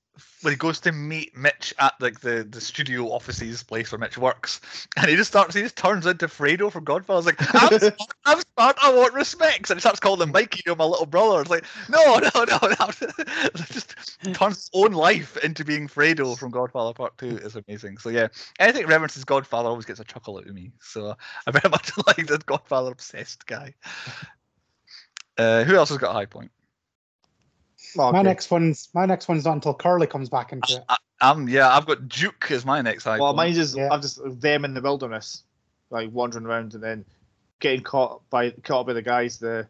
[0.41, 4.17] when he goes to meet Mitch at like the the studio offices place where Mitch
[4.17, 4.61] works,
[4.95, 7.31] and he just starts he just turns into Fredo from Godfather.
[7.31, 10.63] He's like, I'm smart, I'm smart, I want respects, and he starts calling him Mikey,
[10.65, 11.41] you're my little brother.
[11.41, 12.87] It's like, no, no, no, no.
[13.71, 13.95] just
[14.33, 17.97] turns his own life into being Fredo from Godfather Part Two is amazing.
[17.97, 18.27] So yeah,
[18.59, 20.71] anything that references Godfather always gets a chuckle out of me.
[20.79, 23.73] So I very much like this Godfather obsessed guy.
[25.37, 26.51] Uh, who else has got a high point?
[27.97, 28.27] Well, My okay.
[28.27, 30.83] next one's my next one's not until Curly comes back into it.
[30.87, 33.37] I, um, yeah, I've got Duke as my next high Well, point.
[33.37, 33.89] mine's just Yeah.
[33.91, 35.43] I'm just them in the wilderness,
[35.89, 37.05] like wandering around and then
[37.59, 39.67] getting caught by caught by the guys, the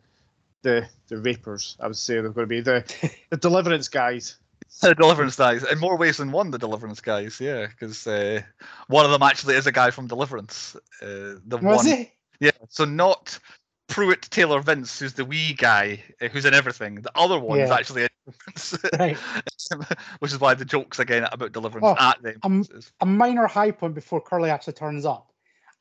[0.63, 1.77] the the rapers.
[1.79, 2.83] I would say they're going to be the
[3.29, 4.35] the deliverance guys.
[4.81, 6.51] the Deliverance guys, in more ways than one.
[6.51, 8.41] The Deliverance guys, yeah, because uh,
[8.87, 10.75] one of them actually is a guy from Deliverance.
[11.01, 12.11] Uh, the Was one, it?
[12.41, 12.51] yeah.
[12.69, 13.39] So not
[13.87, 16.95] Pruitt Taylor Vince, who's the wee guy uh, who's in everything.
[16.95, 17.75] The other one is Yeah.
[17.75, 19.17] actually in Deliverance, Right.
[20.19, 22.61] which is why the jokes again about Deliverance Oh, at them.
[22.73, 25.31] is- A minor high point before Curly actually turns up.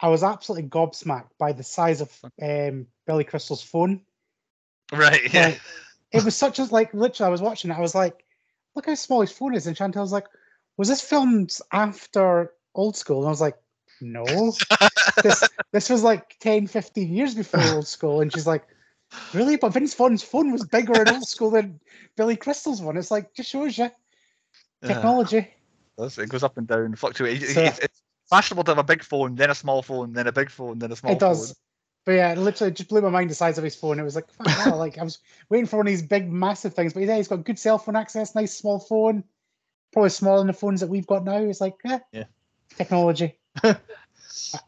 [0.01, 4.03] I was absolutely gobsmacked by the size of um, Billy Crystal's phone.
[4.93, 5.47] right, yeah.
[5.49, 5.61] Like,
[6.13, 8.25] it was such as like literally I was watching it, I was like,
[8.75, 9.67] look how small his phone is.
[9.67, 10.27] And Chantel was like,
[10.77, 13.19] was this filmed after old school?
[13.21, 13.57] And I was like,
[14.01, 14.25] no.
[15.23, 18.21] this this was like 10, 15 years before old school.
[18.21, 18.67] And she's like,
[19.33, 19.57] Really?
[19.57, 21.79] But Vince Vaughn's phone was bigger in old school than
[22.17, 22.97] Billy Crystal's one.
[22.97, 23.91] It's like just shows you
[24.85, 25.49] technology.
[25.97, 27.55] That's- It goes up and down, fluctuates.
[27.55, 30.33] So- it's, it's fashionable to have a big phone, then a small phone, then a
[30.33, 31.57] big phone, then a small it does.
[32.05, 33.99] But yeah, it literally just blew my mind the size of his phone.
[33.99, 36.75] It was like, fuck hell, like I was waiting for one of these big, massive
[36.75, 36.93] things.
[36.93, 39.25] But yeah, he's got good cell phone access, nice small phone,
[39.93, 41.39] probably smaller than the phones that we've got now.
[41.39, 42.25] It's like, eh, Yeah.
[42.77, 43.39] technology.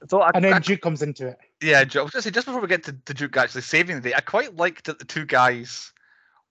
[0.08, 1.38] So I, And then I- Duke comes into it.
[1.60, 4.02] Yeah, I was gonna say just before we get to, to Duke actually saving the
[4.02, 5.92] day, I quite liked that the two guys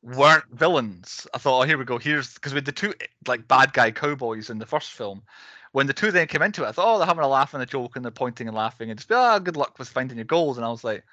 [0.01, 1.27] weren't villains.
[1.33, 1.97] I thought, oh, here we go.
[1.97, 2.93] Here's because with the two
[3.25, 5.23] like bad guy cowboys in the first film,
[5.71, 7.63] when the two then came into it, I thought, oh, they're having a laugh and
[7.63, 10.25] a joke and they're pointing and laughing and just, ah, good luck with finding your
[10.25, 10.57] goals.
[10.57, 11.03] And I was like,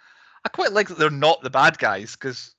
[0.45, 2.55] I quite like that they're not the bad guys because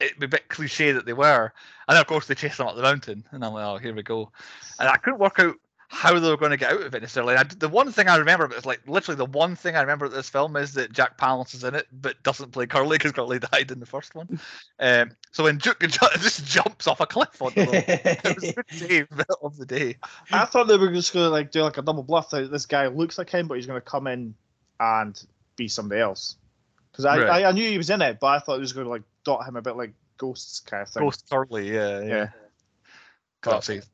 [0.00, 1.52] it'd be a bit cliche that they were.
[1.86, 3.94] And then of course they chase them up the mountain, and I'm like, oh, here
[3.94, 4.30] we go.
[4.78, 5.56] And I couldn't work out
[5.90, 7.34] how they were going to get out of it necessarily.
[7.34, 10.12] I, the one thing I remember is like literally the one thing I remember of
[10.12, 13.38] this film is that Jack Palance is in it, but doesn't play Curly because Curly
[13.52, 14.38] died in the first one.
[14.78, 18.64] Um, so when Duke just jumps off a cliff onto them, it was a good
[18.70, 19.08] save
[19.42, 19.96] of the day.
[20.30, 22.30] I thought they were just going to like do like a double bluff.
[22.30, 24.34] That this guy looks like him, but he's going to come in
[24.78, 25.20] and
[25.56, 26.36] be somebody else.
[26.92, 27.44] Because I, Right.
[27.44, 29.02] I I knew he was in it, but I thought it was going to like
[29.24, 31.02] dot him a bit like ghosts kind of thing.
[31.02, 32.06] Ghost Curly, yeah, yeah.
[32.06, 32.26] Yeah.
[32.26, 32.32] 'Cause
[33.40, 33.88] But- obviously-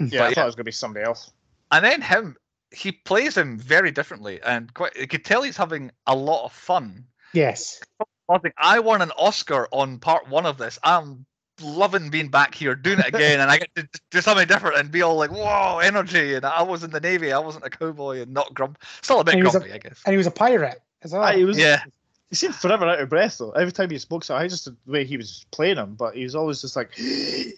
[0.00, 0.34] Yeah, But I yeah.
[0.34, 1.30] thought it was going to be somebody else.
[1.72, 2.36] and then him,
[2.72, 4.96] he plays him very differently, and quite.
[4.96, 7.04] You could tell he's having a lot of fun.
[7.32, 7.80] yes.
[8.28, 10.78] I think I won an Oscar on part one of this.
[10.84, 11.26] I'm
[11.60, 14.90] loving being back here, doing it again, and I get to do something different and
[14.92, 18.20] be all like, "Whoa, energy!" And I was in the navy, I wasn't a cowboy
[18.22, 18.78] and not grump.
[19.02, 20.00] Still a bit And he was a- grumpy, I guess.
[20.06, 21.22] And he was a pirate as well.
[21.24, 21.58] Aye, he was.
[21.58, 21.82] Yeah,
[22.28, 23.50] He seemed forever out of breath though.
[23.50, 26.22] Every time he spoke, so I just the way he was playing him, but he
[26.22, 26.94] was always just like.
[26.94, 27.54] he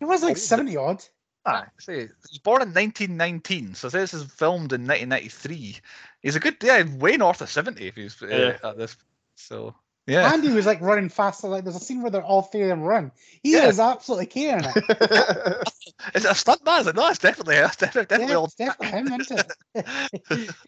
[0.00, 1.02] was like 70 odd.
[1.46, 1.64] Aye.
[1.78, 5.76] see, he was born in 1919, so this is filmed in 1993.
[6.22, 8.68] He's a good, yeah, way north of 70 if he's uh, Yeah.
[8.68, 8.96] at this.
[9.36, 9.74] So
[10.06, 11.48] yeah, Andy was like running faster.
[11.48, 13.10] Like there's a scene where they're all three of them run.
[13.42, 13.68] He Yeah.
[13.68, 14.76] is absolutely killing it.
[16.14, 16.82] is it a stunt man?
[16.82, 16.96] Is it?
[16.96, 20.50] No, it's definitely, it's definitely, definitely yeah, it's definitely him, isn't it?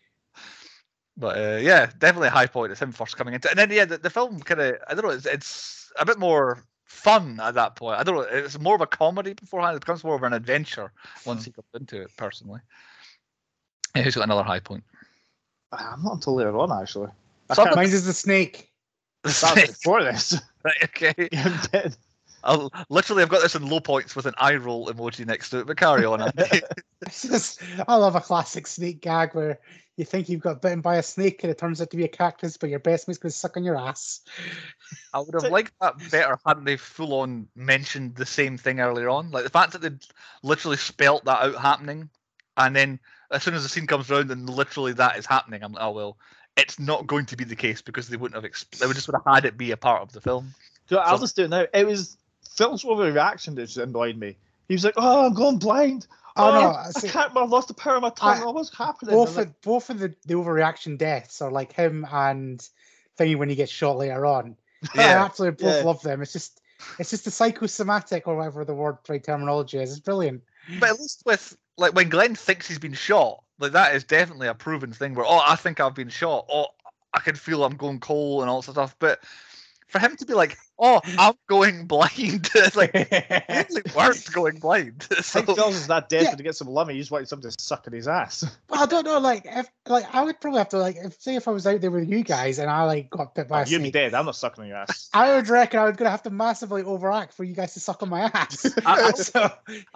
[1.17, 2.73] But uh, yeah, definitely a high point.
[2.73, 5.05] It's him first coming into, and then yeah, the, the film kind of I don't
[5.05, 7.99] know, it's, it's a bit more fun at that point.
[7.99, 9.77] I don't know, it's more of a comedy beforehand.
[9.77, 10.93] It becomes more of an adventure
[11.25, 12.11] once he comes into it.
[12.17, 12.61] Personally,
[13.95, 14.85] yeah, who's got another high point?
[15.73, 17.11] Ah, I'm not until later on actually.
[17.51, 18.71] I So- Mine is the snake.
[19.25, 20.35] that was before this.
[20.65, 21.29] right, okay.
[22.45, 25.27] Yeah, but- I'll, literally, I've got this in low points with an eye roll emoji
[25.27, 25.67] next to it.
[25.67, 26.23] But carry on.
[26.23, 26.63] Andy.
[27.11, 29.59] Just, I love a classic snake gag where
[29.97, 32.09] you think you've got bitten by a snake and it turns out to be a
[32.09, 34.21] cactus, but your best mate's going to suck on your ass.
[35.13, 39.09] I would have liked that better hadn't they full on mentioned the same thing earlier
[39.11, 39.31] on.
[39.31, 39.91] Like the fact that they
[40.43, 42.09] literally spelt that out happening,
[42.57, 42.99] and then
[43.31, 45.91] as soon as the scene comes around and literally that is happening, I'm like, oh
[45.91, 46.19] well,
[46.57, 48.51] it's not going to be the case because they wouldn't have.
[48.51, 50.55] Exp- they would just would have had it be a part of the film.
[50.89, 51.67] So I'll just do it now.
[51.73, 52.17] It was
[52.57, 54.37] Phil's overreaction that just annoyed me.
[54.69, 56.07] He was like, "Oh, I'm going blind.
[56.37, 57.37] Oh, Oh, no, I see- can't.
[57.37, 58.39] I lost the power of my tongue.
[58.39, 61.51] I- oh, what's happening?" Both I'm like, of, both of the, the overreaction deaths are
[61.51, 62.67] like him and
[63.19, 64.57] Thingy when he gets shot later on.
[64.95, 65.83] I absolutely both yeah.
[65.83, 66.23] love them.
[66.23, 66.61] It's just
[66.99, 69.91] It's just the psychosomatic or whatever the word right terminology is.
[69.91, 70.43] It's brilliant.
[70.81, 74.49] But at least with like when Glenn thinks he's been shot, like that is definitely
[74.49, 76.69] a proven thing where oh I think I've been shot, oh
[77.15, 78.97] I can feel I'm going cold and all that stuff.
[78.99, 79.23] But
[79.93, 82.93] for him to be like, oh I'm going blind, it's like
[83.49, 85.07] really worse going blind.
[85.17, 86.37] I So, think Phil's is that desperate Yeah.
[86.37, 86.89] to get some love.
[86.89, 88.45] He just wanted somebody to suck in his ass.
[88.69, 89.19] Well, I don't know.
[89.19, 91.81] Like, if like I would probably have to like, if say if I was out
[91.81, 94.15] there with you guys and I like got bit by a oh, You'd be dead.
[94.15, 95.11] I'm not sucking on your ass.
[95.15, 98.03] I would reckon I was gonna have to massively overact for you guys to suck
[98.03, 98.67] on my ass.
[98.87, 99.51] I- I- so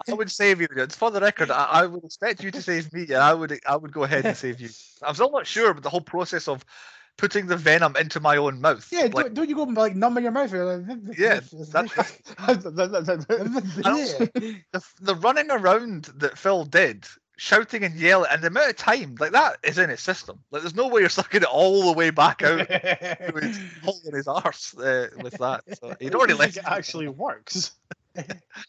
[0.09, 0.67] I would save you.
[0.77, 1.49] It's for the record.
[1.51, 4.25] I, I would expect you to save me, and I would I would go ahead
[4.25, 4.69] and save you.
[5.01, 6.63] I'm still not sure, but the whole process of
[7.17, 8.87] putting the venom into my own mouth.
[8.91, 10.53] yeah, like, don't, you go and like numb in your mouth?
[10.53, 11.39] Like, Yeah,
[11.71, 12.19] that-
[14.71, 19.15] the, the running around that Phil did, shouting and yelling, and the amount of time
[19.19, 20.39] like that is in his system.
[20.51, 24.13] Like, there's no way you're sucking it all the way back out his hole in
[24.15, 25.63] his arse uh, with that.
[25.79, 26.57] So he'd already left.
[26.57, 27.71] it actually works.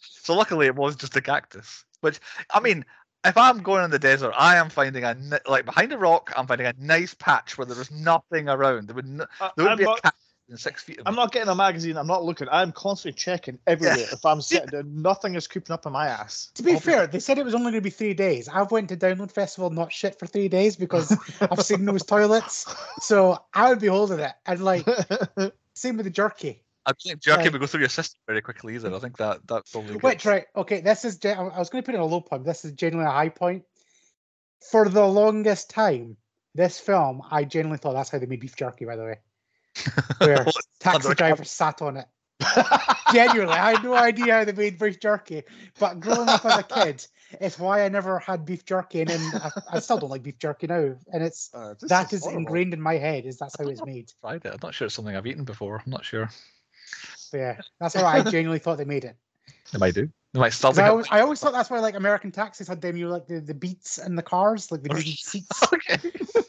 [0.00, 1.84] So luckily, it was just a cactus.
[2.00, 2.20] Which
[2.52, 2.84] I mean,
[3.24, 6.33] if I'm going in the desert, I am finding a like behind a rock.
[6.37, 8.88] I'm finding a nice patch where there is nothing around.
[8.88, 9.26] There would no,
[9.57, 11.16] there would I'm, be a not, cactus in six feet of I'm me.
[11.16, 11.96] not getting a magazine.
[11.96, 12.48] I'm not looking.
[12.50, 14.07] I'm constantly checking everywhere.
[14.12, 16.50] If I'm sitting there, nothing is creeping up in my ass.
[16.54, 18.48] To be I'll be- fair, they said it was only going to be three days.
[18.48, 22.66] I've went to Download Festival not shit for three days because I've seen those toilets.
[23.00, 24.33] So I would be holding it.
[24.46, 24.87] And like
[25.74, 26.62] same with the jerky.
[26.88, 28.94] I don't think jerky Like- would go through your system very quickly either.
[28.94, 30.03] I think that that's probably good.
[30.03, 32.44] Which right, okay, this is I was going to put it in a low point.
[32.44, 33.64] This is genuinely a high point.
[34.70, 36.16] For the longest time,
[36.55, 38.87] this film, I genuinely thought that's how they made beef jerky.
[38.87, 39.18] By the way,
[40.18, 40.44] where
[40.81, 41.14] taxi Undercover.
[41.14, 42.07] driver sat on it.
[43.12, 45.42] Genuinely, I had no idea how they made beef jerky.
[45.79, 47.07] But growing up as a kid,
[47.40, 50.38] it's why I never had beef jerky, and then I, I still don't like beef
[50.38, 50.94] jerky now.
[51.12, 52.38] And it's Uh, that is horrible.
[52.40, 53.27] ingrained in my head.
[53.27, 54.12] Is that's how it's made.
[54.20, 54.53] tried it.
[54.53, 55.83] I'm not sure it's something I've eaten before.
[55.85, 56.31] I'm not sure.
[57.31, 59.17] But yeah, that's how I genuinely thought they made it.
[59.73, 60.09] They might do.
[60.33, 60.79] They might still 'Cause.
[60.79, 63.27] I always, I always thought that's why like American taxis had them, you know, like
[63.27, 65.14] the, the beats in the cars, like the green yeah.
[65.19, 65.62] seats.
[65.73, 65.99] okay.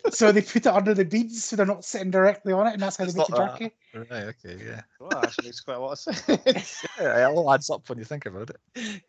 [0.09, 2.81] so they put it under the beads so they're not sitting directly on it, and
[2.81, 3.59] that's how they It's make the not that.
[3.59, 3.75] jerky.
[3.93, 4.23] Right.
[4.23, 4.63] Okay.
[4.65, 4.81] Yeah.
[5.01, 6.85] Well, that actually makes quite a lot of sense.
[6.99, 7.27] Yeah.
[7.27, 9.03] It all adds up when you think about it.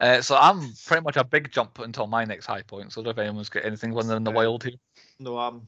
[0.00, 2.92] Uh, so I'm pretty much a big jump until my next high point.
[2.92, 4.76] So I don't know if anyone's got anything when they're in the Uh, wild here.
[5.18, 5.66] no, I'm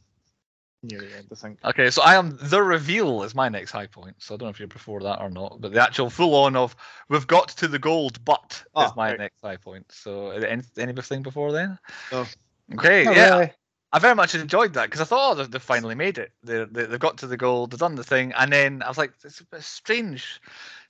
[0.87, 1.29] near the end.
[1.31, 1.59] I think.
[1.65, 4.17] Okay, so I am the reveal is my next high point.
[4.19, 6.57] So I don't know if you're before that or not, but the actual full on
[6.57, 6.77] of
[7.09, 9.19] we've got to the gold, but Ah, is my right.
[9.19, 9.87] next high point.
[9.91, 11.79] So any, anything before then?
[12.13, 12.27] No.
[12.75, 13.53] Okay, Not yeah, really.
[13.93, 16.33] I very much enjoyed that because I thought oh, they, they finally made it.
[16.43, 18.99] They, they they got to the gold, they've done the thing, and then I was
[18.99, 20.41] like, it's a bit strange,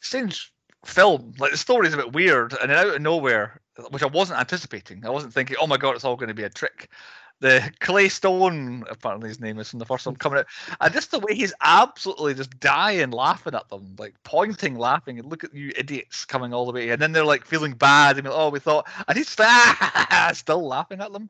[0.01, 0.53] strange
[0.85, 1.35] film.
[1.39, 5.05] Like the story's a bit weird, and then out of nowhere, which I wasn't anticipating.
[5.05, 6.91] I wasn't thinking, oh my god, it's all going to be a trick.
[7.41, 10.47] The Clay Stone, apparently his name is from the first one coming out,
[10.81, 15.29] and just the way he's absolutely just dying laughing at them, like pointing, laughing, and
[15.29, 18.27] look at you idiots coming all the way, and then they're like feeling bad, and
[18.27, 19.29] like, oh, we thought, and he's
[20.33, 21.29] still laughing at them,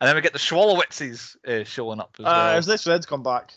[0.00, 2.62] and then we get the Shalowitzes uh, showing up as Uh, well.
[2.62, 3.52] this red's come back.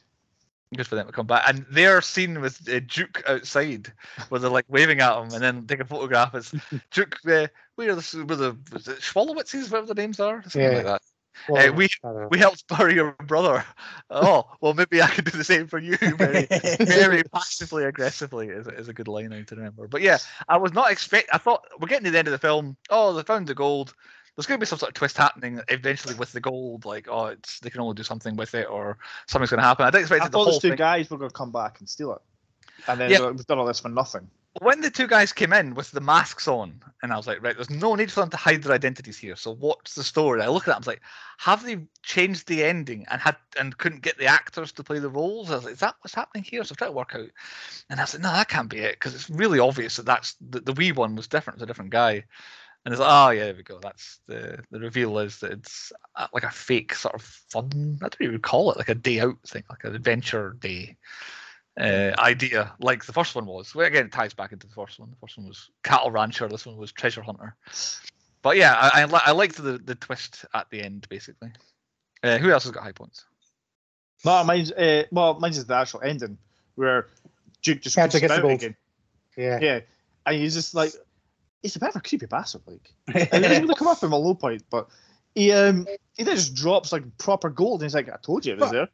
[0.75, 3.93] Good for them to come back, and they're seen with uh, Duke outside,
[4.27, 6.35] where they're like waving at him, and then take a photograph.
[6.35, 6.53] It's
[6.91, 7.19] Duke.
[7.25, 10.69] Uh, where are the where the it whatever the names are, something Yeah.
[10.77, 11.01] like that.
[11.49, 12.27] Well, we- I don't know.
[12.29, 13.65] We helped bury your brother.
[14.09, 15.97] Oh, well, maybe I could do the same for you.
[15.97, 16.45] Very,
[16.79, 19.87] very passively aggressively is, is a good line now to remember.
[19.87, 20.17] But yeah,
[20.47, 21.29] I was not expect.
[21.33, 22.77] I thought we're getting to the end of the film.
[22.89, 23.93] Oh, they found the gold.
[24.35, 26.83] There's going to be some sort of twist happening eventually with the gold.
[26.83, 29.85] Like, oh, it's they can only do something with it, or something's going to happen.
[29.85, 30.77] I didn't expect I it the thought whole those two thing.
[30.77, 32.21] guys were going to come back and steal it,
[32.89, 33.29] and then Yeah.
[33.29, 34.29] we've done all this for nothing.
[34.61, 37.55] When the two guys came in with the masks on, and I was like, right,
[37.55, 39.35] there's no need for them to hide their identities here.
[39.35, 40.41] So what's the story?
[40.41, 41.01] I look at it, I was like,
[41.37, 45.09] have they changed the ending and had and couldn't get the actors to play the
[45.09, 45.51] roles?
[45.51, 46.63] I was like, is that what's happening here?
[46.63, 47.29] So I tried to work out,
[47.89, 50.35] and I was like, no, that can't be it because it's really obvious that that's
[50.49, 52.23] the, the wee one was different, it's a different guy.
[52.85, 53.79] And it's like, oh yeah, there we go.
[53.81, 57.97] That's the the reveal is that it's uh, like a fake sort of fun.
[58.01, 60.95] I don't even call it like a day out thing, like an adventure day
[61.79, 63.75] uh, idea, like the first one was.
[63.75, 65.09] Well, again, it ties back into the first one.
[65.09, 66.47] The first one was cattle rancher.
[66.47, 67.55] This one was treasure hunter.
[68.41, 71.51] But yeah, I I, li- I liked the the twist at the end, basically.
[72.23, 73.25] Uh, who else has got high points?
[74.23, 76.37] No, mine's uh, well, mine's is the actual ending
[76.75, 77.07] where
[77.61, 78.75] Duke just Patrick creeps gets out again.
[79.37, 79.59] Yeah.
[79.61, 79.79] Yeah,
[80.25, 80.93] and he's just like,
[81.61, 82.93] he's a bit of a creepy bastard, like.
[83.07, 84.87] And he doesn't really come up from a low point, but
[85.35, 88.53] he um he then just drops like proper gold, and he's like, I told you
[88.53, 88.87] it was But- there.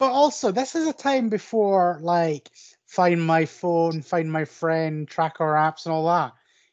[0.00, 2.50] But also, this is a time before like
[2.86, 6.32] find my phone, find my friend, tracker apps, and all that.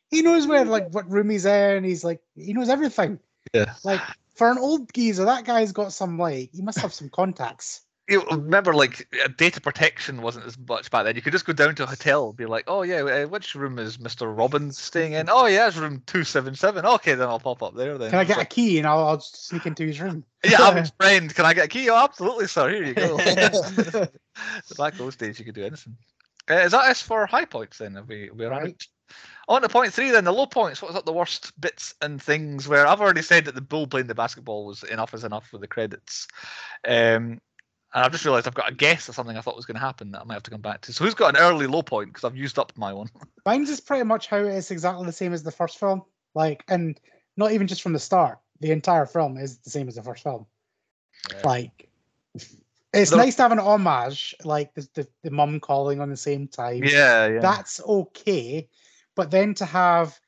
[0.09, 0.71] He knows where mm-hmm.
[0.71, 1.83] like what room he's in.
[1.83, 3.19] He's like he knows everything.
[3.53, 3.73] Yeah.
[3.83, 3.99] Like
[4.35, 7.81] for an old geezer, that guy's got some like he must have some contacts.
[8.07, 11.15] You remember like uh, data protection wasn't as much back then.
[11.15, 13.53] You could just go down to a hotel, and be like, "Oh yeah, uh, which
[13.55, 15.27] room is Mister Robbins staying in?
[15.29, 16.85] Oh yeah, it's room two seven seven.
[16.85, 17.97] Okay, then I'll pop up there.
[17.97, 20.23] Then Can I get So- a key and I'll, I'll sneak into his room?
[20.45, 21.33] yeah, I'm his friend.
[21.33, 21.89] Can I get a key?
[21.89, 22.69] Oh, absolutely, sir.
[22.69, 23.17] Here you go.
[24.77, 25.97] Back those days, you could do anything.
[26.49, 27.95] Uh, is that us for high points then?
[27.95, 28.87] Have we we're on Right.
[29.49, 30.81] On to point three then, the low points.
[30.81, 34.07] What's up the worst bits and things where I've already said that the bull playing
[34.07, 36.27] the basketball was enough is enough with the credits.
[36.85, 37.39] Um,
[37.93, 39.81] and I've just realised I've got a guess of something I thought was going to
[39.81, 40.93] happen that I might have to come back to.
[40.93, 42.09] So who's got an early low point?
[42.09, 43.09] Because I've used up my one.
[43.45, 46.03] Mine's is pretty much how it's exactly the same as the first film.
[46.35, 46.99] Like, and
[47.37, 48.39] not even just from the start.
[48.59, 50.45] The entire film is the same as the first film.
[51.43, 51.89] Like,
[52.93, 56.17] it's The- nice to have an homage, like the, the, the mum calling on the
[56.17, 56.83] same time.
[56.83, 57.39] Yeah, yeah.
[57.39, 58.67] That's okay.
[59.15, 60.19] But then to have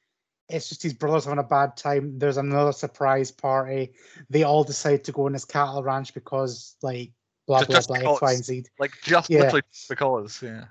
[0.49, 2.17] it's just his brothers having a bad time.
[2.17, 3.93] There's another surprise party.
[4.29, 7.11] They all decide to go on this cattle ranch because like
[7.49, 8.63] blah Just- blah just blah X, Y, and Z.
[8.77, 9.39] like just Yeah.
[9.41, 10.65] literally because, yeah.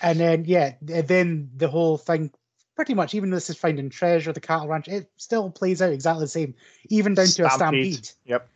[0.00, 2.30] And then yeah, th- then the whole thing
[2.74, 5.92] pretty much even though this is finding treasure, the cattle ranch, it still plays out
[5.92, 6.54] exactly the same,
[6.88, 8.08] even down to a stampede.
[8.24, 8.48] Yep.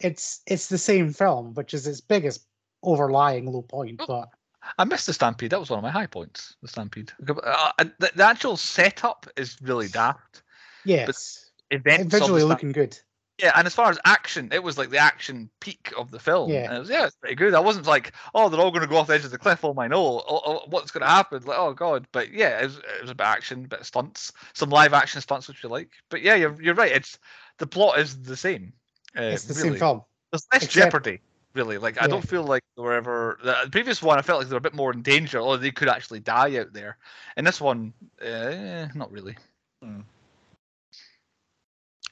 [0.00, 2.44] It's it's the same film, which is its biggest
[2.82, 4.00] overlying low point.
[4.02, 4.06] Oh.
[4.06, 4.28] But
[4.78, 5.50] I missed the Stampede.
[5.50, 6.56] That was one of my high points.
[6.62, 7.12] The Stampede.
[7.28, 10.42] Uh, the, the actual setup is really daft.
[10.84, 12.98] yes, Events visually looking good.
[13.38, 16.50] Yeah, and as far as action, it was like the action peak of the film.
[16.50, 16.64] Yeah.
[16.66, 17.54] And it was, yeah, it's pretty good.
[17.54, 19.64] I wasn't like, oh, they're all going to go off the edge of the cliff.
[19.64, 21.42] Oh my no, oh, oh, what's going to happen?
[21.44, 22.06] Like, oh god.
[22.12, 24.70] But yeah, it was, it was a bit of action, a bit of stunts, some
[24.70, 25.90] live action stunts which you like.
[26.10, 26.92] But yeah, you're you're right.
[26.92, 27.18] It's
[27.58, 28.72] the plot is the same.
[29.16, 29.70] Uh, It's the really.
[29.70, 30.02] same film.
[30.30, 31.20] There's less except- jeopardy,
[31.54, 31.78] really.
[31.78, 34.18] Like I don't feel like they were ever the, the previous one.
[34.18, 36.58] I felt like they were a bit more in danger, or they could actually die
[36.58, 36.98] out there.
[37.36, 39.36] And this one, uh, not really.
[39.82, 40.00] Hmm.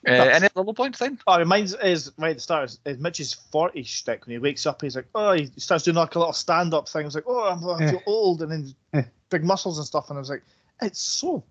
[0.06, 1.18] Uh, That's- any other low points then?
[1.26, 2.70] Oh, it reminds is right at the start.
[2.70, 4.80] Is, is Mitch's forty shtick when he wakes up.
[4.80, 7.04] He's like, oh, he starts doing like a little stand up thing.
[7.04, 7.90] He's like, oh, I'm, I Yeah.
[7.90, 8.50] feel old, and
[8.92, 10.08] then big muscles and stuff.
[10.08, 10.42] And I was like,
[10.80, 11.44] it's so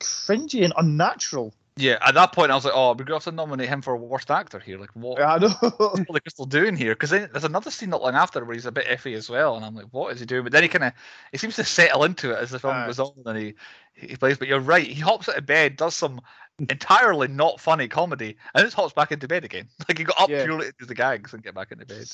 [0.00, 1.54] cringy and unnatural.
[1.76, 3.80] Yeah, at that point I was like, oh, we're going to have to nominate him
[3.80, 4.78] for worst actor here.
[4.78, 5.18] Like, what?
[5.18, 5.48] Yeah, I know.
[5.78, 6.94] What's Billy Crystal doing here?
[6.94, 9.64] Because there's another scene not long after where he's a bit iffy as well, and
[9.64, 10.42] I'm like, what is he doing?
[10.42, 10.92] But then he kind of
[11.30, 12.86] he seems to settle into it as the film Aye.
[12.86, 13.54] goes on, and he
[13.94, 14.36] he plays.
[14.36, 16.20] But you're right, he hops out of bed, does some
[16.58, 19.68] entirely not funny comedy, and just hops back into bed again.
[19.88, 20.44] Like he got up Yeah.
[20.44, 22.06] purely to do the gags and get back into bed.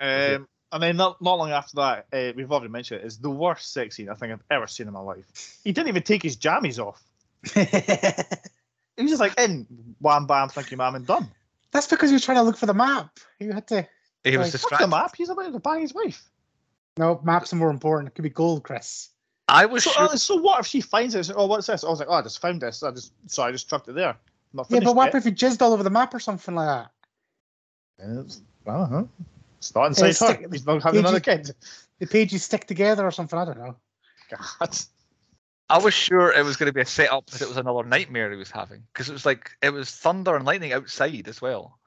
[0.00, 3.18] Um, and then not, not long after that, uh, we've already mentioned it, it, is
[3.18, 5.58] the worst sex scene I think I've ever seen in my life.
[5.64, 7.02] He didn't even take his jammies off.
[8.96, 9.66] He was just like in
[10.00, 11.28] wham bam, thank you, ma'am, and done.
[11.72, 13.18] That's because he was trying to look for the map.
[13.38, 13.86] He had to.
[14.24, 15.14] He was Like, Fuck the map.
[15.16, 16.28] He's about to bang his wife.
[16.96, 18.08] No, maps are more important.
[18.08, 19.10] It could be gold, Chris.
[19.48, 20.04] I was So, sure.
[20.04, 21.30] uh, so what if she finds it?
[21.34, 21.84] Oh, what's this?
[21.84, 22.82] I was like, oh, I just found this.
[22.82, 24.16] I just so I just chucked it there.
[24.54, 25.14] Not Yeah, but what yet.
[25.16, 26.90] if he jizzed all over the map or something like that?
[27.98, 29.10] And it's- I don't.
[29.58, 30.34] It's not inside It's her.
[30.34, 31.54] stick- He's not having Did another kid.
[31.98, 33.38] The pages stick together or something.
[33.38, 33.76] I don't know.
[34.30, 34.78] God.
[35.68, 38.30] I was sure it was going to be a setup that it was another nightmare
[38.30, 41.78] he was having because it was like it was thunder and lightning outside as well,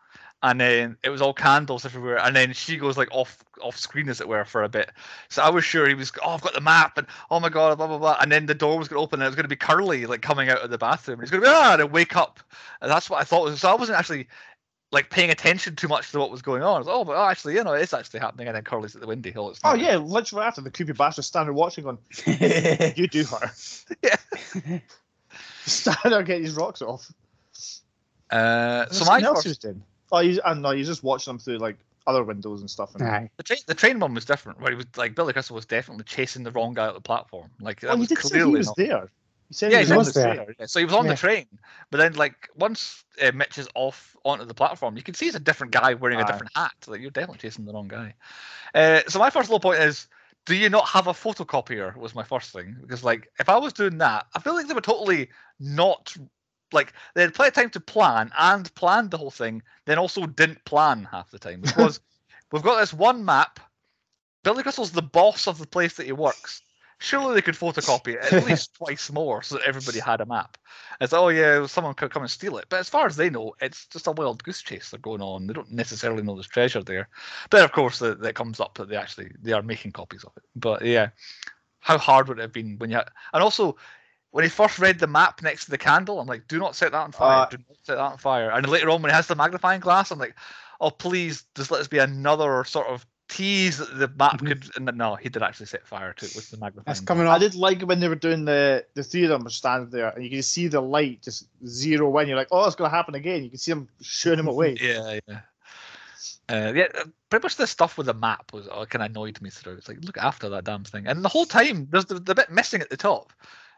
[0.43, 4.09] and then it was all candles everywhere, and then she goes like off off screen
[4.09, 4.91] as it were for a bit.
[5.29, 7.77] So I was sure he was oh I've got the map and oh my god
[7.77, 9.45] blah blah blah, and then the door was going to open and it was going
[9.45, 11.77] to be Curly like coming out of the bathroom and he's going to be ah
[11.79, 12.41] and wake up,
[12.81, 13.61] and that's what I thought was.
[13.61, 14.27] So I wasn't actually
[14.91, 16.75] like paying attention too much to what was going on.
[16.75, 18.95] I was like, oh but oh, actually you know it's actually happening, and then Curly's
[18.95, 19.79] at the windy Oh, it's Oh not.
[19.79, 21.97] yeah, literally after the creepy bastard standing watching, going,
[22.95, 23.51] "You do her."
[24.03, 24.79] yeah.
[25.65, 27.11] Stand there, get his rocks off.
[28.31, 29.83] Uh, so There's my something else first- he was doing.
[30.11, 32.95] Oh, he's, and no, he's just watching them through like other windows and stuff.
[32.95, 33.29] And, Aye.
[33.37, 36.05] The train, the train one was different, where he was like Billy Crystal was definitely
[36.05, 37.51] chasing the wrong guy at the platform.
[37.61, 38.75] Like that Well, he was did say he was not.
[38.75, 39.09] there.
[39.49, 40.37] He said Yeah, he was was on the there.
[40.37, 40.55] train.
[40.59, 41.13] Yeah, So he was on Yeah.
[41.13, 41.47] the train,
[41.91, 45.35] but then like once uh, Mitch is off onto the platform, you can see he's
[45.35, 46.73] a different guy wearing a different hat.
[46.87, 48.15] Like you're definitely chasing the wrong guy.
[48.73, 50.07] Uh, so my first low point is.
[50.45, 51.95] Do you not have a photocopier?
[51.97, 54.73] Was my first thing because, like, if I was doing that, I feel like they
[54.73, 56.15] were totally not
[56.71, 60.25] like they had plenty of time to plan and planned the whole thing, then also
[60.25, 61.99] didn't plan half the time because
[62.51, 63.59] we've got this one map.
[64.43, 66.63] Billy Crystal's the boss of the place that he works.
[67.01, 70.57] Surely they could photocopy it at least twice more so that everybody had a map.
[70.99, 72.65] It's oh yeah, someone could come and steal it.
[72.67, 75.47] But as far as they know, it's just a wild goose chase they're going on.
[75.47, 77.07] They don't necessarily know there's treasure there.
[77.49, 80.33] But of course, that that comes up that they actually they are making copies of
[80.35, 80.43] it.
[80.55, 81.09] But yeah,
[81.79, 83.77] how hard would it have been when you had, and also
[84.31, 86.91] when he first read the map next to the candle, I'm like, do not set
[86.91, 87.45] that on fire.
[87.45, 88.51] Uh, do not set that on fire.
[88.51, 90.35] And later on, when he has the magnifying glass, I'm like,
[90.81, 94.47] oh please, just let us be another sort of tease that the map Mhm.
[94.47, 94.69] could.
[94.75, 96.83] And then, no, he did actually set fire to it with the magnifying.
[96.85, 97.07] That's glass.
[97.07, 99.89] coming I did like when they were doing the the three of them were standing
[99.91, 102.27] there, and you can see the light just zero in.
[102.27, 103.43] You're like, oh, it's gonna happen again.
[103.43, 104.75] You can see them shooting him away.
[104.81, 105.39] Yeah, yeah.
[106.49, 109.39] Uh, yeah, uh, pretty much the stuff with the map was uh, kind of annoyed
[109.39, 109.73] me through.
[109.75, 112.49] It's like look after that damn thing, and the whole time there's the, the bit
[112.49, 113.31] missing at the top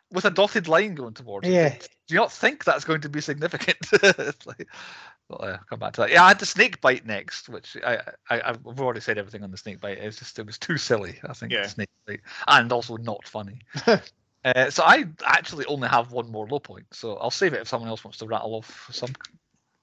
[0.09, 1.51] with a dotted line going towards it.
[1.51, 1.69] Yeah.
[2.07, 3.77] Do you not think that's going to be significant?
[3.93, 4.67] it's like,
[5.31, 6.11] well, uh, come back to that.
[6.11, 9.51] Yeah, I had the snake bite next, which I, I I've already said everything on
[9.51, 9.97] the snake bite.
[9.97, 11.19] It's just it was too silly.
[11.27, 11.63] I think Yeah.
[11.63, 13.59] the snake bite, and also not funny.
[14.45, 17.67] uh, so I actually only have one more low point, so I'll save it if
[17.67, 19.11] someone else wants to rattle off some.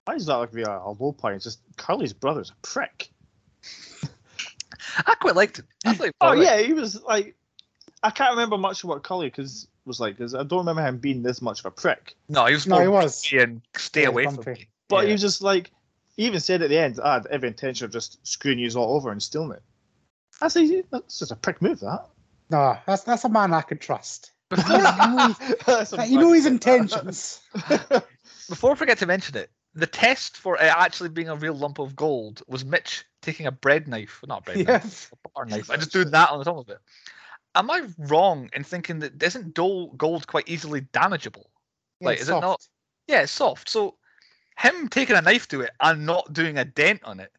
[0.04, 1.36] Why does that like be a, a low point?
[1.36, 3.10] It's just Curly's brother's a prick.
[5.06, 5.66] I quite liked it.
[5.84, 7.34] I Oh was yeah, he was like,
[8.02, 10.98] I can't remember much of what Cully cause was like because I don't remember him
[10.98, 12.14] being this much of a prick.
[12.28, 13.22] No, he was No, more he was.
[13.22, 14.68] grumpy and stay Yeah, away from me.
[14.88, 15.06] But Yeah.
[15.06, 15.70] he was just like,
[16.16, 18.96] he even said at the end, I had every intention of just screwing you all
[18.96, 19.62] over and stealing it.
[20.40, 20.84] That's easy.
[20.90, 22.06] That's just a prick move, that.
[22.50, 24.32] No, that's that's a man I can trust.
[24.48, 25.34] Before, you know,
[25.92, 27.40] Like, you know his intentions.
[28.48, 31.78] before I forget to mention it, the test for it actually being a real lump
[31.78, 34.64] of gold was Mitch taking a bread knife, not a bread Yeah.
[34.78, 36.78] knife, a butter knife, and just doing that on the top of it.
[37.54, 41.44] Am I wrong in thinking that isn't dol- gold quite easily damageable?
[42.00, 42.66] Like, Yeah, is it not-
[43.06, 43.68] Yeah, it's soft.
[43.68, 43.96] So
[44.58, 47.32] him taking a knife to it and not doing a dent on it,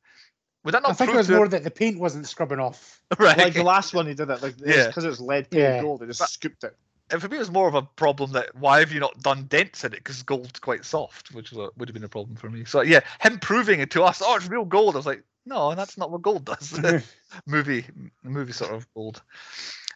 [0.63, 3.01] would that not I think it was to- more that the paint wasn't scrubbing off.
[3.19, 3.37] right?
[3.37, 4.87] Like the last one he did it, like Yeah.
[4.87, 5.81] because it was lead painted Yeah.
[5.81, 6.75] gold, they just But- scooped it.
[7.11, 9.45] And for me, it was more of a problem that why have you not done
[9.45, 9.97] dents in it?
[9.97, 12.65] Because gold's quite soft, which was a, would have been a problem for me.
[12.65, 14.93] So yeah, him proving it to us, oh, it's real gold.
[14.93, 16.79] I was like, no, that's not what gold does.
[17.47, 17.85] movie,
[18.21, 19.23] movie sort of gold.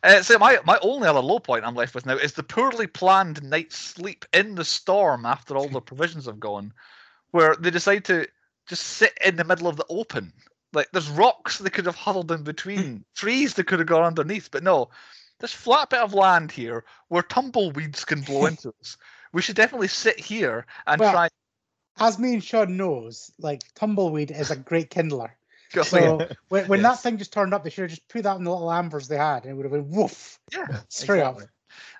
[0.02, 2.88] Uh, so my my only other low point I'm left with now is the poorly
[2.88, 6.74] planned night's sleep in the storm after all the provisions have gone,
[7.34, 8.28] where they decide to
[8.68, 10.32] just sit in the middle of the open.
[10.72, 14.50] Like there's rocks they could have huddled in between, trees they could have gone underneath,
[14.52, 14.90] but no,
[15.40, 18.98] this flat bit of land here where tumbleweeds can blow into us.
[19.34, 21.30] We should definitely sit here and Well, try.
[22.00, 25.36] As me and Sean knows, like tumbleweed is a great kindler.
[25.84, 26.20] So
[26.50, 26.98] when, when Yes.
[26.98, 29.08] that thing just turned up, they should have just put that in the little ambers
[29.08, 31.46] they had, and it would have been woof yeah, straight exactly.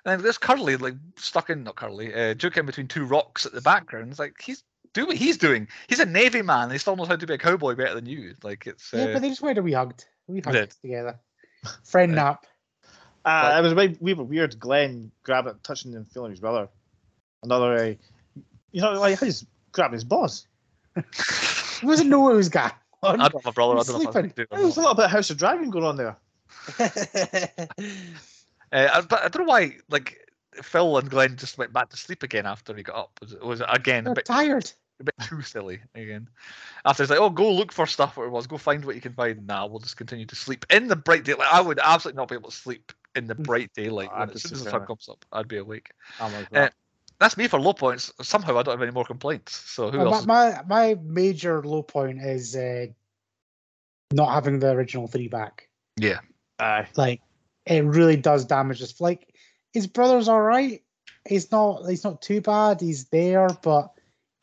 [0.04, 3.52] And there's Curly like stuck in not Curly, uh, Duke in between two rocks at
[3.52, 4.10] the background.
[4.10, 4.62] It's like he's
[4.94, 5.68] do what he's doing.
[5.88, 6.64] He's a navy man.
[6.64, 8.34] And he still knows how to be a cowboy better than you.
[8.42, 8.98] Like it's up.
[9.00, 10.06] Yeah, uh, but they just went and we hugged.
[10.26, 10.70] We hugged did.
[10.80, 11.18] together.
[11.84, 12.22] Friend Yeah.
[12.22, 12.46] nap.
[13.26, 14.58] Uh, it was a bit we were weird.
[14.58, 16.68] Glenn grabbing, touching and feeling his brother.
[17.42, 17.94] Another, uh,
[18.72, 20.46] you know, like he just grabbed his boss.
[21.80, 22.70] He wasn't know what was going.
[23.02, 23.74] I don't have a brother.
[23.74, 24.32] I He's don't know if I sleeping.
[24.36, 26.16] do it There was a little bit of House of Dragon going on there.
[28.72, 29.76] Uh, but I don't know why.
[29.88, 30.18] Like
[30.62, 33.18] Phil and Glenn just went back to sleep again after he got up.
[33.20, 34.72] Was it was it again a They're bit tired.
[35.00, 36.28] A bit too silly again.
[36.84, 39.00] After it's like, oh, go look for stuff where it was, go find what you
[39.00, 39.46] can find.
[39.46, 41.48] Now we'll just continue to sleep in the bright daylight.
[41.52, 44.10] I would absolutely not be able to sleep in the bright daylight.
[44.16, 45.90] When, as soon as the sun comes up, I'd be awake.
[46.20, 46.68] Like, Uh,
[47.18, 48.12] That's me for low points.
[48.22, 49.56] Somehow I don't have any more complaints.
[49.70, 50.26] So who Well, else?
[50.26, 52.86] my, my my major low point is uh,
[54.12, 55.68] not having the original three back.
[55.96, 56.20] Yeah,
[56.58, 56.86] aye.
[56.96, 57.20] Like
[57.66, 59.00] it really does damage us.
[59.00, 59.34] Like
[59.72, 60.82] his brother's all right.
[61.26, 61.88] He's not.
[61.88, 62.80] He's not too bad.
[62.80, 63.93] He's there, but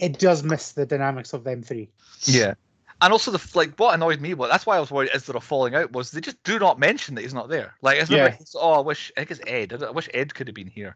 [0.01, 1.89] it does miss the dynamics of them three.
[2.23, 2.55] yeah.
[3.03, 5.35] And also the like what annoyed me, well, that's why I was worried is there
[5.35, 7.73] a falling out was they just do not mention that he's not there.
[7.81, 8.25] Like it's Yeah.
[8.25, 9.81] like oh I wish I think it's Ed.
[9.81, 10.95] I wish Ed could have been here.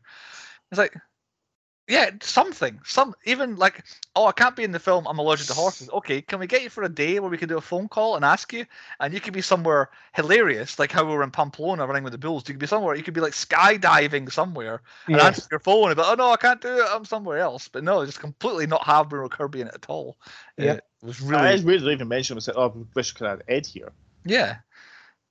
[0.71, 0.95] It's like
[1.87, 2.79] yeah, something.
[2.85, 3.83] Some even like
[4.15, 5.05] oh I can't be in the film.
[5.07, 5.89] I'm allergic to horses.
[5.89, 8.15] Okay, can we get you for a day where we can do a phone call
[8.15, 8.65] and ask you,
[8.99, 12.17] and you could be somewhere hilarious, like how we were in Pamplona running with the
[12.17, 12.43] bulls.
[12.47, 12.95] You could be somewhere.
[12.95, 14.81] You could be like skydiving somewhere
[15.11, 15.27] and Yeah.
[15.27, 16.87] answer your phone and be, oh no, I can't do it.
[16.89, 17.67] I'm somewhere else.
[17.67, 20.17] But no, just completely not have Bruno Kirby in it at all.
[20.57, 21.49] Yeah, it was Really?
[21.51, 22.37] It's weird to even mention.
[22.37, 23.91] I said, "Oh, I wish we could have Ed here."
[24.25, 24.57] yeah.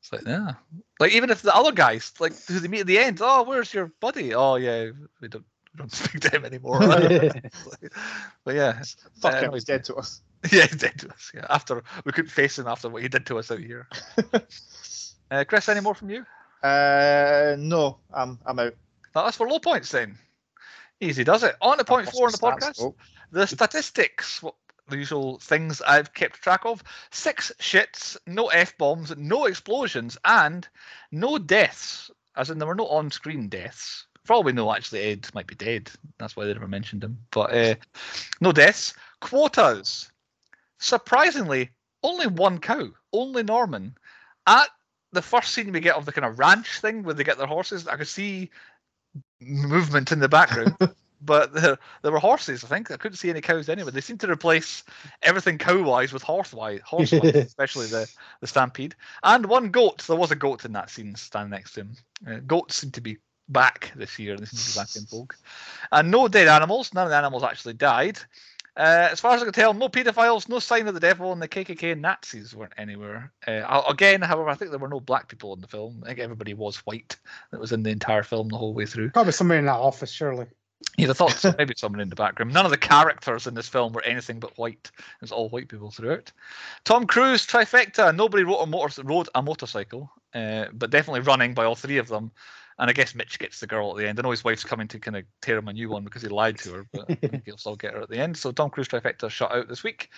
[0.00, 0.52] It's like yeah,
[1.00, 3.72] like even if the other guys like who they meet at the end, oh, where's
[3.72, 4.34] your buddy?
[4.34, 4.90] Oh yeah,
[5.20, 5.44] we don't
[5.76, 6.78] don't speak to him anymore.
[8.44, 8.82] but yeah,
[9.20, 10.22] Fuck Uh, him, he's dead to us.
[10.52, 11.32] yeah, he's dead to us.
[11.34, 13.88] Yeah, after we couldn't face him after what he did to us out here.
[15.30, 16.24] uh, Chris, any more from you?
[16.62, 18.74] Uh, no, I'm I'm out.
[19.14, 20.18] That's for low points then.
[21.00, 21.56] Easy does it.
[21.60, 22.80] On to point four on the podcast.
[22.80, 22.94] Oh,
[23.30, 24.54] The statistics, what
[24.88, 30.66] the usual things I've kept track of: six shits, no f bombs, no explosions, and
[31.10, 32.10] no deaths.
[32.36, 34.06] As in, there were no on-screen deaths.
[34.24, 35.90] For all we know, actually, Ed might be dead.
[36.18, 37.18] That's why they never mentioned him.
[37.30, 37.74] But uh,
[38.40, 38.94] no deaths.
[39.20, 40.10] Quotas.
[40.78, 41.70] Surprisingly,
[42.02, 42.88] only one cow.
[43.12, 43.96] Only Norman.
[44.46, 44.68] At
[45.12, 47.46] the first scene we get of the kind of ranch thing where they get their
[47.46, 48.50] horses, I could see
[49.40, 50.76] movement in the background.
[51.24, 52.90] but there, there were horses, I think.
[52.90, 53.90] I couldn't see any cows anyway.
[53.90, 54.84] They seem to replace
[55.22, 58.10] everything cow-wise with horse-wise, horse-wise, especially the,
[58.40, 58.94] the stampede.
[59.22, 60.04] And one goat.
[60.06, 61.96] There was a goat in that scene standing next to him.
[62.26, 63.18] Uh, goats seem to be
[63.48, 64.36] back this year.
[64.36, 65.34] To be back in vogue.
[65.92, 66.94] And no dead animals.
[66.94, 68.18] None of the animals actually died.
[68.76, 71.40] Uh, as far as I can tell, no paedophiles, no sign of the devil, and
[71.40, 73.32] the KKK and Nazis weren't anywhere.
[73.46, 76.02] Uh, again, however, I think there were no black people in the film.
[76.02, 77.16] I think everybody was white
[77.52, 79.10] that was in the entire film the whole way through.
[79.10, 80.46] Probably somebody in that office, surely.
[80.96, 82.52] You'd have thought so, maybe someone in the background.
[82.52, 84.90] None of the characters in this film were anything but white.
[85.22, 86.32] It's all white people throughout.
[86.84, 88.14] Tom Cruise trifecta.
[88.14, 92.08] Nobody rode a motor rode a motorcycle, uh, but definitely running by all three of
[92.08, 92.32] them.
[92.78, 94.18] And I guess Mitch gets the girl at the end.
[94.18, 96.28] I know his wife's coming to kind of tear him a new one because he
[96.28, 98.36] lied to her, but I think he'll still get her at the end.
[98.36, 100.10] So Tom Cruise trifecta shut out this week.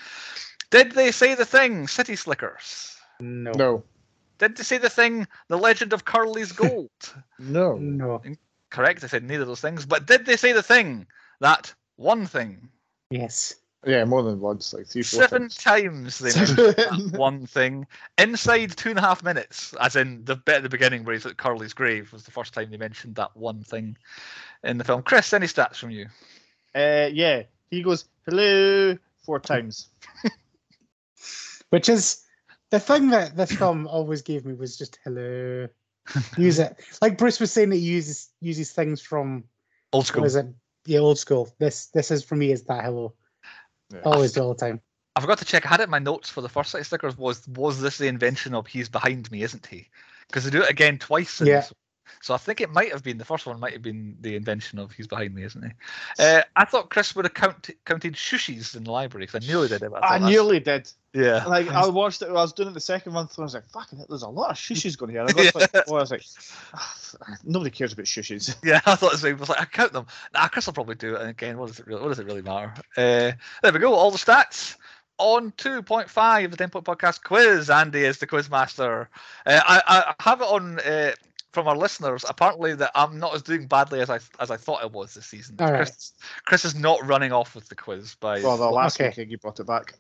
[0.71, 1.87] Did they say the thing?
[1.87, 2.97] City Slickers.
[3.21, 3.53] No.
[3.53, 3.85] No.
[4.39, 5.27] Did they say the thing?
[5.49, 6.91] The Legend of Curly's Gold.
[7.39, 7.77] No.
[7.77, 8.23] No.
[8.71, 9.05] Correct.
[9.05, 9.87] I said neither of those things.
[9.87, 11.07] But did they say the thing?
[11.41, 12.69] That one thing.
[13.11, 13.55] Yes.
[13.87, 15.57] Yeah, more than once, like three, four Seven times.
[15.57, 17.87] times they mentioned that one thing
[18.18, 21.24] inside two and a half minutes, as in the bit at the beginning where he's
[21.24, 23.97] at Curly's grave was the first time they mentioned that one thing
[24.64, 25.03] in the film.
[25.03, 26.07] Chris, any stats from you?
[26.74, 29.89] Uh, yeah, he goes hello four times.
[31.70, 32.22] Which is
[32.70, 35.68] the thing that this film always gave me was just hello.
[36.37, 36.76] Use it.
[37.01, 39.45] Like Bruce was saying that he uses uses things from
[39.93, 40.24] Old school.
[40.24, 40.47] is it?
[40.87, 41.53] Yeah, old school.
[41.59, 43.14] This this is for me is that hello.
[43.93, 44.01] Yeah.
[44.01, 44.80] Always do all the time.
[45.14, 45.64] I forgot to check.
[45.64, 47.16] I had it in my notes for the first City Slickers.
[47.16, 49.89] Was was this the invention of he's behind me, isn't he?
[50.26, 51.41] Because they do it again twice.
[51.41, 51.61] In Yeah.
[51.61, 51.72] this.
[52.21, 53.59] So I think it might have been the first one.
[53.61, 55.71] Might have been the invention of he's behind me, isn't he?
[56.19, 59.69] Uh, I thought Chris would have count, counted shushis in the library because I nearly
[59.69, 59.93] did it.
[60.03, 60.91] I thought nearly did.
[61.13, 61.45] Yeah.
[61.47, 62.29] Like I watched it.
[62.29, 64.29] I was doing it the second month, and I was like, "Fucking, hell, there's a
[64.29, 66.25] lot of shushes going here." I, to like, oh, I was like,
[66.75, 66.97] "Ah,
[67.45, 69.37] "Nobody cares about shushes." Yeah, I thought the same.
[69.37, 70.07] I was like, I count them.
[70.35, 71.21] Nah, Chris will probably do it.
[71.21, 72.03] And again, what does it really?
[72.03, 72.75] What does it really matter?
[72.97, 73.33] Uh,
[73.63, 73.95] there we go.
[73.95, 74.77] All the stats
[75.19, 77.71] on 2.5, the 10 point podcast quiz.
[77.71, 79.09] Andy is the quiz master.
[79.45, 79.83] Uh, I,
[80.19, 81.13] I have it on uh,
[81.53, 82.25] from our listeners.
[82.29, 85.27] Apparently, that I'm not as doing badly as I as I thought I was this
[85.27, 85.57] season.
[85.59, 85.77] All right.
[85.87, 86.13] Chris,
[86.45, 88.41] Chris is not running off with the quiz by.
[88.43, 89.13] Well, the last Okay.
[89.17, 89.95] week you brought it back.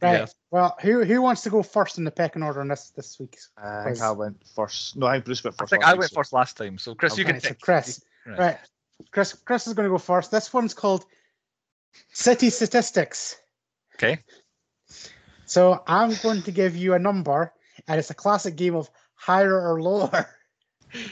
[0.00, 0.12] Right.
[0.20, 0.26] Yeah.
[0.50, 3.36] Well, who who wants to go first in the pecking order on this this week?
[3.56, 4.96] I think I went first.
[4.96, 5.70] No, I think Bruce went I first.
[5.70, 6.78] think last I week, went so- first last time.
[6.78, 7.60] So Chris, you Okay, can so pick.
[7.60, 8.00] Chris.
[8.26, 8.38] Right.
[8.38, 8.58] Right.
[9.10, 10.30] Chris Chris is going to go first.
[10.30, 11.04] This one's called
[12.12, 13.36] City Statistics.
[13.96, 14.18] Okay.
[15.46, 17.52] So I'm going to give you a number,
[17.88, 20.26] and it's a classic game of higher or lower.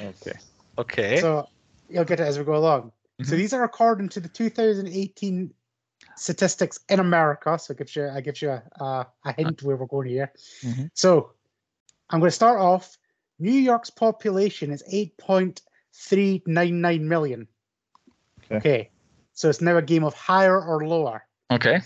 [0.00, 0.32] Okay.
[0.78, 1.20] Okay.
[1.20, 1.48] So
[1.88, 2.92] you'll get it as we go along.
[3.22, 3.38] So Mhm.
[3.38, 5.52] these are according to the 2018
[6.16, 7.58] statistics in America.
[7.58, 10.32] So it gives you, I gives you a, a, a hint where we're going here.
[10.62, 10.90] Mhm.
[10.94, 11.32] So
[12.10, 12.98] I'm going to start off.
[13.38, 17.48] New York's population is 8.399 million.
[18.44, 18.56] Okay.
[18.56, 18.90] okay.
[19.32, 21.26] So it's now a game of higher or lower.
[21.50, 21.80] Okay.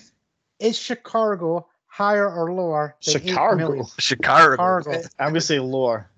[0.61, 3.57] Is Chicago higher or lower than 8 Chicago?
[3.57, 3.85] million?
[3.99, 4.81] Chicago.
[4.83, 6.11] Chicago I'm gonna say lower.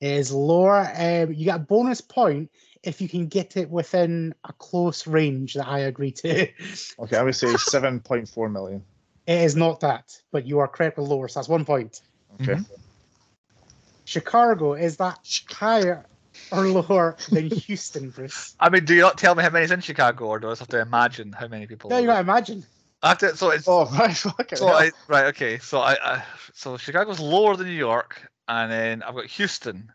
[0.00, 0.90] Is lower.
[0.94, 2.50] Um, you get a bonus point
[2.82, 6.48] if you can get it within a close range that I agree to.
[7.00, 8.82] Okay, I would say 7.4 million.
[9.26, 12.00] It is not that, but you are correctly lower, so that's one point.
[12.40, 12.54] Okay.
[12.54, 12.66] Mhm.
[14.04, 15.18] Chicago is that
[15.50, 16.06] higher
[16.50, 18.54] or lower than Houston, Bruce?
[18.58, 20.60] I mean, do you not tell me how many's in Chicago, or do I just
[20.60, 21.90] have to imagine how many people?
[21.90, 22.14] Yeah, you there?
[22.14, 22.64] gotta imagine.
[23.02, 24.68] I have to, so it's Oh right, fucking so.
[24.72, 25.26] I, right.
[25.26, 26.24] Okay, so I, I
[26.54, 29.92] so Chicago's lower than New York, and then I've got Houston.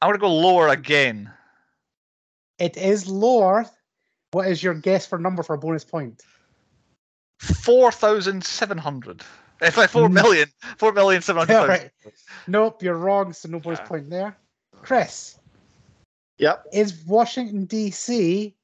[0.00, 1.30] I'm gonna go lower again.
[2.58, 3.66] It is lower.
[4.32, 6.22] What is your guess for number for a bonus point?
[7.38, 9.22] Four thousand seven hundred.
[9.60, 10.12] It's like four Mm.
[10.14, 10.48] million.
[10.78, 11.90] Four million seven hundred Yeah, right.
[12.46, 13.86] Nope, you're wrong, so no bonus Ah.
[13.86, 14.36] point there.
[14.82, 15.38] Chris,
[16.38, 18.54] Yep, is Washington DC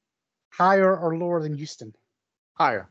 [0.49, 1.93] higher or lower than Houston?
[2.55, 2.89] higher.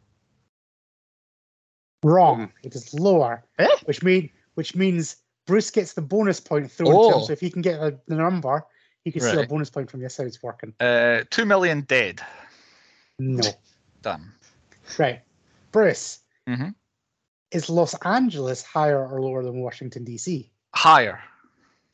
[2.05, 2.53] Wrong.
[2.63, 3.67] It is lower, Eh?
[3.87, 5.17] which mean which means
[5.47, 7.19] Bruce gets the bonus point thrown to Oh.
[7.21, 7.25] him.
[7.27, 8.65] So if he can get the, the number,
[9.05, 10.09] he can steal a bonus point from you.
[10.17, 10.75] How it's working.
[10.81, 12.21] Uh, two million dead.
[13.19, 13.43] No.
[14.03, 14.33] Done.
[14.99, 15.23] Right.
[15.73, 16.75] Bruce, Mhm.
[17.51, 20.51] is Los Angeles higher or lower than Washington DC?
[20.75, 21.23] Higher.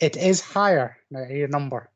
[0.01, 0.97] It is higher.
[1.11, 1.91] Now your number.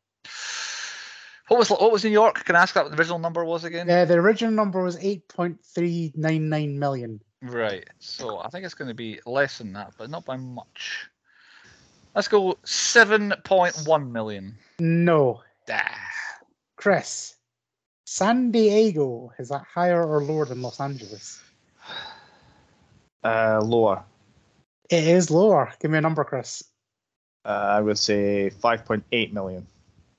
[1.49, 2.45] What was what was New York?
[2.45, 3.89] Can I ask what the original number was again?
[3.89, 7.21] Uh, the original number was eight point three nine nine million.
[7.41, 7.89] Right.
[8.01, 11.07] So I think it's going to be less than that, but not by much.
[12.17, 14.57] Let's go seven point one million.
[14.81, 15.43] No.
[15.71, 15.91] Ah.
[16.77, 17.35] Chris,
[18.07, 21.43] San Diego is that higher or lower than Los Angeles?
[23.23, 24.03] Uh, lower.
[24.89, 25.73] It is lower.
[25.81, 26.63] Give me a number, Chris.
[27.45, 29.67] Uh, I would say five point eight million.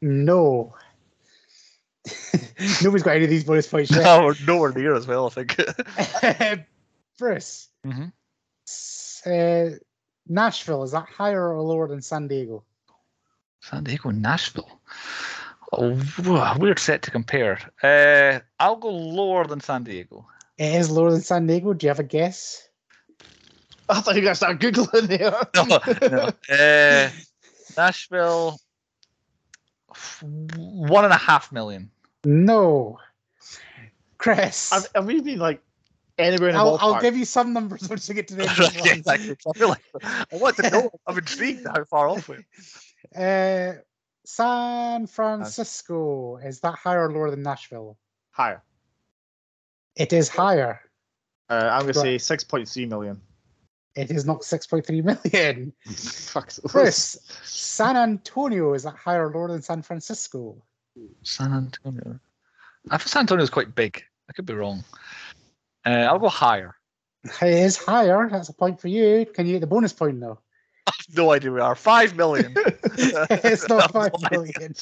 [0.02, 0.76] No.
[2.84, 4.04] Nobody's got any of these bonus points yet.
[4.04, 5.28] No, we're nowhere near as well.
[5.36, 6.66] I think.
[7.18, 8.12] Bruce, Mhm.
[9.26, 9.78] uh,
[10.30, 12.64] Nashville is that higher or lower than San Diego?
[13.62, 14.80] San Diego, Nashville.
[15.74, 17.60] Oh, wha- weird set to compare.
[17.84, 20.26] Uh, I'll go lower than San Diego.
[20.58, 21.74] It is lower than San Diego.
[21.74, 22.68] Do you have a guess?
[23.90, 25.36] I thought you were going to start Googling there.
[25.56, 26.32] No, no.
[26.54, 27.10] Uh,
[27.78, 28.58] Nashville,
[30.56, 31.90] one and a half million.
[32.24, 33.00] No.
[34.18, 35.62] Chris, Have, have we been like
[36.18, 38.58] anywhere in the I'll, I'll give you some numbers once you get to the end.
[38.58, 38.92] Yeah, of the ones.
[38.98, 39.36] exactly.
[39.48, 40.92] I feel like I want to know.
[41.08, 42.46] I'm intrigued how far off we're.
[43.16, 43.74] Uh,
[44.26, 46.38] San Francisco.
[46.38, 47.98] Is that higher or lower than Nashville?
[48.32, 48.62] Higher.
[49.96, 50.82] It is higher.
[51.50, 52.22] Uh, I'm going to Right.
[52.22, 53.22] say 6.3 million.
[53.96, 55.72] It is not 6.3 million.
[55.96, 56.52] Fuck.
[56.68, 58.74] Chris, San Antonio.
[58.74, 60.62] Is that higher or lower than San Francisco?
[61.24, 62.20] San Antonio.
[62.90, 64.04] I thought San Antonio is quite big.
[64.30, 64.84] I could be wrong.
[65.88, 66.76] Uh, I'll go higher.
[67.24, 68.28] It is higher.
[68.30, 69.26] That's a point for you.
[69.26, 70.40] Can you get the bonus point though?
[71.16, 71.76] No idea we are.
[71.76, 72.54] Five million.
[72.58, 74.74] it's not five million.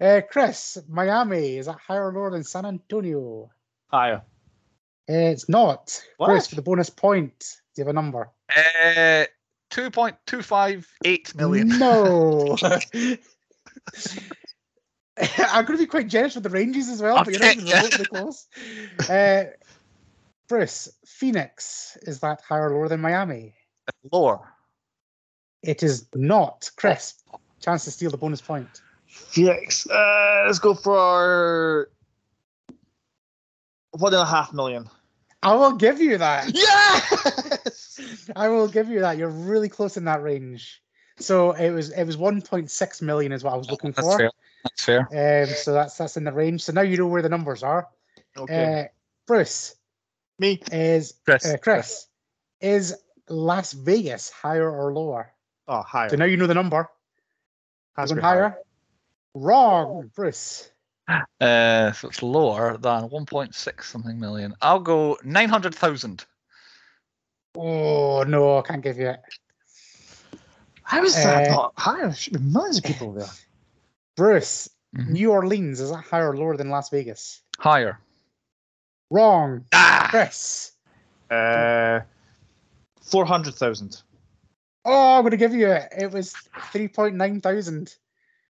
[0.00, 1.58] uh, Chris, Miami.
[1.58, 3.50] Is that higher or lower than San Antonio?
[3.88, 4.22] Higher.
[5.06, 6.00] It's not.
[6.16, 6.28] What?
[6.28, 7.38] Chris, for the bonus point,
[7.74, 8.30] do you have a number?
[8.54, 9.24] Uh,
[9.70, 11.68] two point two five eight million.
[11.78, 12.56] No.
[15.38, 17.60] I'm going to be quite generous with the ranges as well, but you're not Okay,
[17.60, 17.82] even yeah.
[17.82, 18.46] remotely close.
[19.08, 19.44] Uh,
[20.48, 23.54] Bruce, Phoenix, is that higher or lower than Miami?
[24.12, 24.40] Lower.
[25.62, 26.70] It is not.
[26.76, 27.22] Chris,
[27.60, 28.80] chance to steal the bonus point.
[29.06, 29.86] Phoenix.
[29.88, 31.90] Uh, let's go for
[33.92, 34.88] one and a half million.
[35.42, 36.50] I will give you that.
[36.54, 38.30] Yes.
[38.36, 39.18] I will give you that.
[39.18, 40.82] You're really close in that range.
[41.20, 44.18] So it was it was 1.6 million is what I was looking That's for.
[44.18, 44.30] fair.
[44.64, 45.00] That's fair.
[45.42, 46.62] Um, so that's that's in the range.
[46.62, 47.88] So now you know where the numbers are.
[48.36, 48.82] Okay.
[48.82, 48.84] Uh,
[49.26, 49.74] Bruce
[50.38, 50.62] Me.
[50.70, 51.44] is Chris.
[51.44, 52.06] uh, Chris
[52.60, 52.94] is
[53.28, 55.32] Las Vegas higher or lower?
[55.66, 56.08] Oh, higher.
[56.08, 56.88] So now you know the number.
[57.96, 58.56] Has Going to be higher.
[59.34, 60.70] Wrong, Bruce.
[61.40, 64.54] Uh, so it's lower than 1.6 something million.
[64.60, 66.24] I'll go 900,000.
[67.56, 69.20] Oh no, I can't give you it.
[70.88, 72.06] How is that Uh, not higher?
[72.06, 73.28] There should be millions of people there.
[74.16, 75.08] Bruce, Mhm.
[75.10, 77.42] New Orleans is that higher or lower than Las Vegas?
[77.58, 77.98] Higher.
[79.10, 80.06] Wrong, Ah!
[80.10, 80.72] Chris.
[81.30, 82.00] Uh,
[83.02, 84.02] four hundred thousand.
[84.86, 85.92] Oh, I'm going to give you it.
[85.92, 86.32] It was
[86.72, 87.94] 3.9 thousand.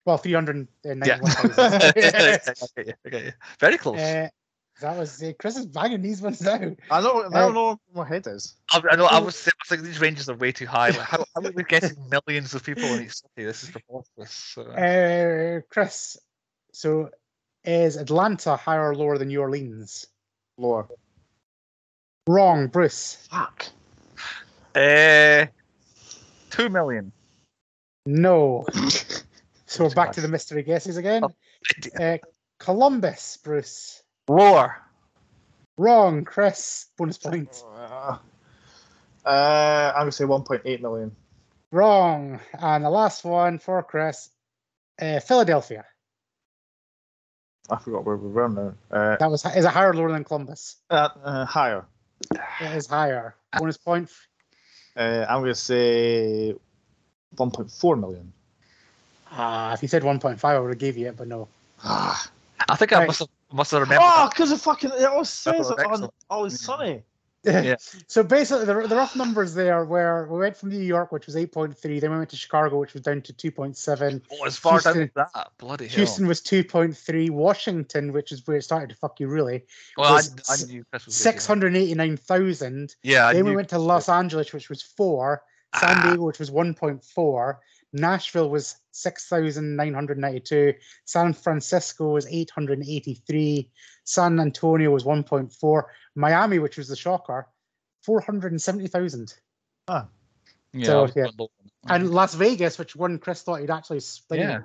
[0.03, 1.81] Well, 391,000.
[1.95, 2.07] okay,
[2.75, 3.33] okay, okay.
[3.61, 3.99] Very close.
[3.99, 4.27] Uh,
[4.81, 6.53] that was uh, Chris is banging these ones now.
[6.91, 7.21] I know.
[7.23, 8.55] I Uh, don't know where my head is.
[8.71, 9.05] I, I know.
[9.05, 10.89] I was, I was thinking these ranges are way too high.
[10.89, 13.45] Like, how, how are we getting millions of people in each city?
[13.45, 14.31] This is preposterous.
[14.31, 16.17] So, Uh, Chris,
[16.73, 17.09] so
[17.63, 20.05] is Atlanta higher or lower than New Orleans?
[20.57, 20.87] Lower.
[22.27, 23.27] Wrong, Bruce.
[23.29, 23.67] Fuck.
[24.75, 25.45] uh,
[26.49, 27.11] two million.
[28.05, 28.65] No.
[29.67, 31.23] So we're back to the mystery guesses again.
[31.23, 31.31] Oh.
[32.01, 32.17] Uh,
[32.59, 34.03] Columbus, Bruce.
[34.27, 34.81] Lower.
[35.77, 36.87] Wrong, Chris.
[36.97, 37.63] Bonus point.
[37.75, 38.17] Uh,
[39.25, 41.15] uh, I'm gonna say one point eight million.
[41.71, 42.39] Wrong.
[42.53, 44.29] And the last one for Chris.
[44.99, 45.85] Uh, Philadelphia.
[47.69, 48.73] I forgot where we were now.
[48.91, 50.77] Uh, That was is it higher or lower than Columbus?
[50.89, 51.85] uh, uh, higher.
[52.61, 53.35] It is higher.
[53.57, 54.09] Bonus point.
[54.95, 56.55] Uh, I'm gonna say
[57.35, 58.31] one point four million.
[59.31, 61.49] Ah, if you said 1.5, I would have gave you it, but no.
[61.83, 62.29] Ah,
[62.69, 63.07] I think I Right.
[63.07, 64.05] must have must have remembered.
[64.07, 66.13] oh, because it fucking it always says it on excellent.
[66.29, 67.03] Always Sunny.
[67.43, 67.75] Yeah.
[68.07, 71.35] So basically, the, the rough numbers there were we went from New York, which was
[71.35, 74.21] 8.3, then we went to Chicago, which was down to 2.7.
[74.31, 75.51] Oh, as far down as that.
[75.59, 75.97] Bloody hell.
[75.97, 77.29] Houston was 2.3.
[77.29, 79.63] Washington, which is where it started to fuck you really,
[79.95, 81.11] well, I, was I s- knew was way too high.
[81.11, 82.95] 689,000.
[83.03, 83.49] Yeah, I Then knew.
[83.51, 85.43] we went to Los Angeles, which was 4.
[85.79, 86.03] San Ah.
[86.07, 87.57] Diego, which was 1.4.
[87.95, 90.73] Nashville was 6,992.
[91.05, 93.69] San Francisco was 883.
[94.03, 95.83] San Antonio was 1.4.
[96.15, 97.47] Miami, which was the shocker,
[98.03, 99.33] 470,000.
[99.89, 100.03] yeah,
[100.83, 101.13] so, yeah.
[101.13, 101.49] going low on
[101.83, 102.01] that one.
[102.01, 104.59] And Las Vegas, which one Chris thought he'd actually split, Yeah.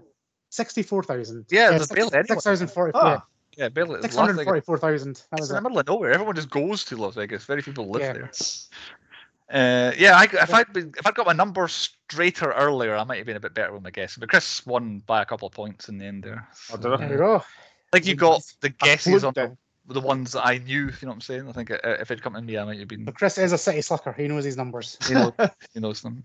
[0.51, 1.47] 64,000.
[1.51, 2.27] Yeah, Yeah, there's barely anyone.
[2.41, 3.01] 6,044.
[3.03, 3.25] Ah,
[3.57, 3.93] yeah, barely.
[4.01, 5.23] Las Vegas- 644,000.
[5.31, 6.13] That It's in the middle of nowhere.
[6.13, 7.45] Everyone just goes to Las Vegas.
[7.45, 8.13] Very few people live Yeah.
[8.15, 8.31] there.
[9.51, 13.19] Uh, yeah, I, if I'd been, if I'd got my numbers straighter earlier, I might
[13.19, 14.17] have been a bit better with my guess.
[14.17, 16.47] But Chris won by a couple of points in the end there.
[16.73, 16.97] Oh, So, I?
[16.99, 17.13] There yeah.
[17.13, 17.37] we go.
[17.37, 17.43] I
[17.93, 19.57] think you got the guesses on the,
[19.89, 20.85] the ones that I knew.
[20.85, 21.49] You know what I'm saying?
[21.49, 23.05] I think uh, if it'd come to me, I might have been.
[23.05, 24.13] But Chris is a city slicker.
[24.13, 24.97] He knows his numbers.
[25.09, 25.35] You know,
[25.75, 26.25] he knows them.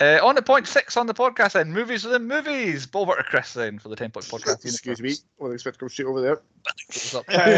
[0.00, 2.88] Uh, on to point six on the podcast then, movies within movies.
[2.94, 4.64] Over to Chris then for the ten point podcast.
[4.64, 5.10] Excuse me.
[5.10, 5.24] universe.
[5.38, 6.40] Well, expect to go straight over there.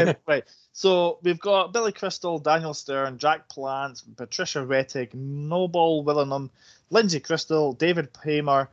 [0.08, 0.42] Um, right.
[0.72, 6.50] So we've got Billy Crystal, Daniel Stern, Jack Palance, Patricia Wettig, Noble Willingham,
[6.90, 8.66] Lindsay Crystal, David Paymer,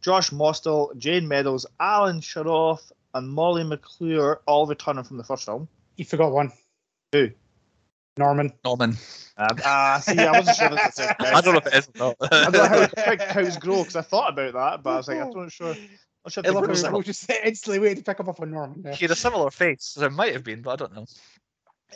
[0.00, 5.68] Josh Mostel, Jayne Meadows, Alan Charof, and Molly McClure, all returning from the first film.
[5.96, 6.50] You forgot one.
[7.12, 7.30] Who?
[8.16, 8.52] Norman.
[8.64, 8.96] Norman.
[9.36, 11.88] Uh, ah, see, I wasn't sure that's the same I don't know if it is
[12.00, 12.32] or not.
[12.32, 15.08] I don't know how quick cows grow because I thought about that, but I was
[15.08, 15.74] like, I don't sure.
[16.24, 16.98] I'm sure It they looked like- I similar.
[16.98, 18.82] was just instantly waiting to pick up off on Norman.
[18.84, 18.94] Yeah.
[18.94, 19.84] he had a similar face.
[19.84, 21.06] So it might have been, but I don't know.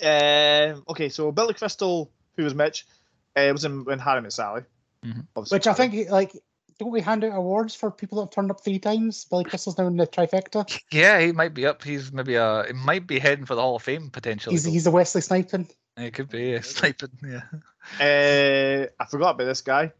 [0.03, 2.87] Um, okay, so Billy Crystal, who was Mitch,
[3.37, 4.63] uh, was in when Harry Met Sally.
[5.05, 5.27] Mhm.
[5.51, 5.89] Which I Harry.
[5.91, 6.33] think, like,
[6.79, 9.25] don't we hand out awards for people that have turned up three times?
[9.27, 10.79] Billy Crystal's now in the trifecta.
[10.91, 11.83] Yeah, he might be up.
[11.85, 12.65] He's maybe a.
[12.67, 14.55] He might be heading for the Hall of Fame potentially.
[14.55, 15.69] He's he's a Wesley Sniping.
[15.97, 17.11] It could be yeah, sniping.
[17.25, 17.43] Yeah.
[18.01, 19.93] Uh, I forgot about this guy.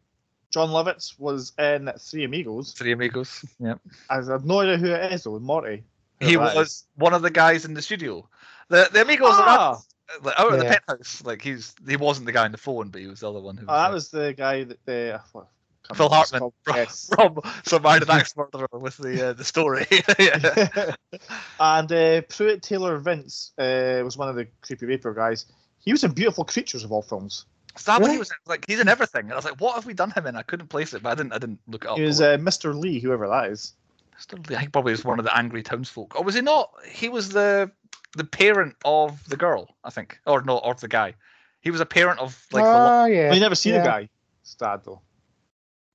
[0.51, 2.73] Jon Lovitz was in Three Amigos.
[2.73, 3.45] Three Amigos.
[3.59, 3.75] Yeah.
[4.11, 5.39] I have no idea who it is though.
[5.39, 5.85] Morty.
[6.21, 6.85] He was is.
[6.97, 8.29] one of the guys in the studio.
[8.69, 9.73] The the Amigos are Ah,
[10.15, 11.23] at- like, out of the penthouse.
[11.25, 13.57] Like he's he wasn't the guy on the phone, but he was the other one
[13.57, 13.67] who.
[13.69, 15.21] oh, that Was, was the guy that the.
[15.33, 15.49] what-
[15.95, 16.55] Phil remember what it's Hartman called.
[16.65, 17.11] from, Yes.
[17.15, 19.87] from Survived an Axe Murderer with the uh, the story.
[20.19, 20.95] yeah.
[21.61, 25.47] and uh, Pruitt Taylor Vince uh, was one of the creepy raper guys.
[25.87, 27.47] He was in Beautiful Creatures of all films.
[27.79, 28.15] So that one Really?
[28.15, 29.23] he was in, like he's in everything.
[29.23, 30.37] And I was like, what have we done him in?
[30.37, 31.33] I couldn't place it, but I didn't.
[31.33, 31.97] I didn't look it up.
[31.97, 32.79] He was uh, Mr.
[32.79, 33.75] Lee, whoever that is.
[34.19, 36.17] Still, I think probably was one of the angry townsfolk.
[36.19, 36.71] Or was he not?
[36.91, 37.71] He was the
[38.17, 41.15] the parent of the girl, I think, or no, or the guy.
[41.61, 42.71] He was a parent of like the.
[42.71, 43.27] lo- oh, yeah.
[43.27, 43.79] Well, you never see yeah.
[43.83, 44.09] the guy.
[44.43, 45.03] Sad though.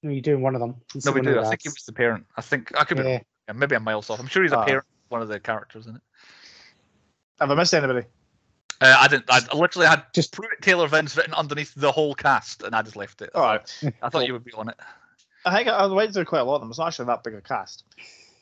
[0.04, 0.76] No, you're doing one of them.
[0.94, 1.34] You No, we do.
[1.34, 2.26] the I think he was the parent.
[2.38, 3.04] I think I could be.
[3.04, 3.10] Yeah.
[3.10, 3.22] wrong.
[3.48, 4.20] Yeah, maybe I'm miles off.
[4.20, 4.66] I'm sure he's a Ah.
[4.66, 4.86] parent.
[4.86, 6.02] of One of the characters in it.
[7.40, 8.06] Have I missed anybody?
[8.82, 9.26] Uh, I didn't.
[9.30, 12.96] I literally had Just- Pruitt Taylor Vince written underneath the whole cast, and I just
[12.96, 13.30] left it.
[13.36, 13.84] All right.
[14.02, 14.76] I thought you would be on it.
[15.46, 16.72] I think I, I went through quite a lot of them.
[16.72, 17.84] It's not actually that big a cast.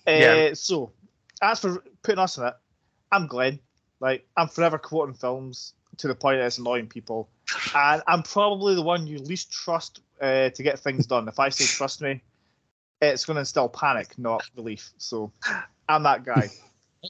[0.07, 0.53] Uh, Yeah.
[0.53, 0.91] So,
[1.41, 2.53] as for putting us in it,
[3.11, 3.59] I'm Glenn.
[3.99, 7.29] Like, I'm forever quoting films to the point that it's annoying people.
[7.75, 11.27] And I'm probably the one you least trust uh, to get things done.
[11.27, 12.21] If I say trust me,
[13.01, 14.91] it's going to instill panic, not relief.
[14.97, 15.31] So,
[15.89, 16.49] I'm that guy.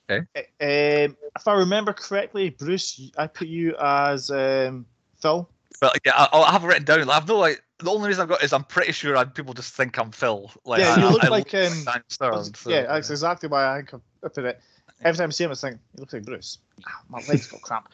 [0.10, 0.26] Okay.
[0.62, 4.86] Um, if I remember correctly, Bruce, I put you as um,
[5.22, 5.50] Phil.
[5.82, 7.10] But yeah, I, I have it written down.
[7.10, 7.64] I've no like.
[7.80, 10.52] The only reason I've got is I'm pretty sure I, people just think I'm Phil.
[10.66, 13.74] Like, Yeah, you I- look I like, um, Daniel Stern, so, yeah, that's exactly why
[13.74, 14.60] I think I put it.
[15.02, 16.58] Every time I see him, I think he looks like Bruce.
[16.86, 17.88] Ah, My legs got cramp.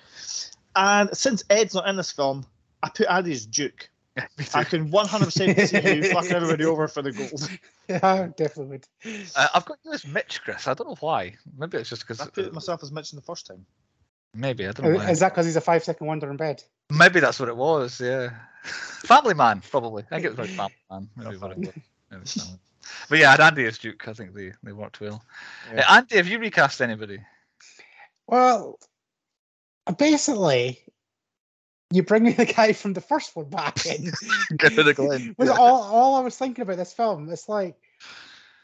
[0.76, 2.48] And since Ed's not in this film,
[2.82, 3.88] I put Andy as Duke.
[4.18, 7.50] Yeah, me I can 100% see you fucking everybody over for the gold.
[7.88, 9.28] Yeah, I definitely would.
[9.36, 10.68] Uh, I've got you as Mitch, Chris.
[10.68, 11.36] I don't know why.
[11.56, 12.46] Maybe it's just because I because.
[12.46, 13.64] put myself as Mitch in the first time.
[14.34, 14.98] Maybe I don't know.
[14.98, 15.12] Why.
[15.12, 16.64] Is that because he's a five second wonder in bed?
[16.90, 18.02] Maybe that's what it was.
[18.02, 18.32] Yeah,
[18.64, 20.04] Family Man, probably.
[20.10, 21.10] I think it was like Family Man.
[21.16, 21.68] Maybe what it was.
[22.10, 22.60] Maybe it's Family-
[23.08, 24.08] But yeah, I had Andy as Duke.
[24.08, 25.24] I think they, they worked well.
[25.74, 25.82] Yeah.
[25.88, 27.20] Uh, Andy, have you recast anybody?
[28.26, 28.80] Well,
[29.98, 30.80] basically,
[31.92, 34.12] you bring me the guy from the first one back in.
[34.58, 35.36] Get rid of Glenn.
[35.38, 35.56] was Yeah.
[35.56, 37.30] all, all I was thinking about this film.
[37.32, 37.76] It's like,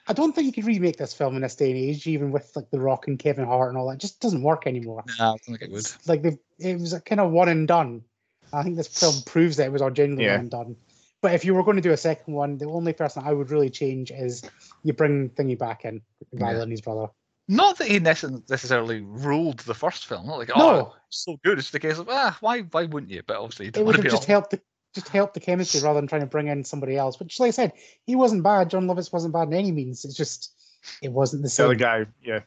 [0.07, 2.51] I don't think you could remake this film in this day and age, even with
[2.55, 3.95] like The Rock and Kevin Hart and all that.
[3.95, 5.03] It just doesn't work anymore.
[5.19, 5.79] Nah, I don't think it would.
[5.79, 8.03] It's like they it was a kind of one and done.
[8.51, 10.33] I think this film proves that it was all genuinely Yeah.
[10.33, 10.75] one and done.
[11.21, 13.51] But if you were going to do a second one, the only person I would
[13.51, 14.41] really change is
[14.83, 16.01] you bring Thingy back in,
[16.33, 16.61] Viola Yeah.
[16.63, 17.07] and his brother.
[17.51, 20.25] Not that he necess- necessarily ruled the first film.
[20.25, 21.59] Not like, oh, it's so good.
[21.59, 23.21] It's the case of, ah, why why wouldn't you?
[23.27, 24.61] But obviously, you it don't would have just helped the
[24.95, 27.19] just helped the chemistry rather than trying to bring in somebody else.
[27.19, 27.73] Which, like I said,
[28.05, 28.69] he wasn't bad.
[28.69, 30.05] Jon Lovitz wasn't bad in any means.
[30.05, 30.53] It's just
[31.01, 31.77] it wasn't the The other same.
[31.77, 32.39] guy, yeah.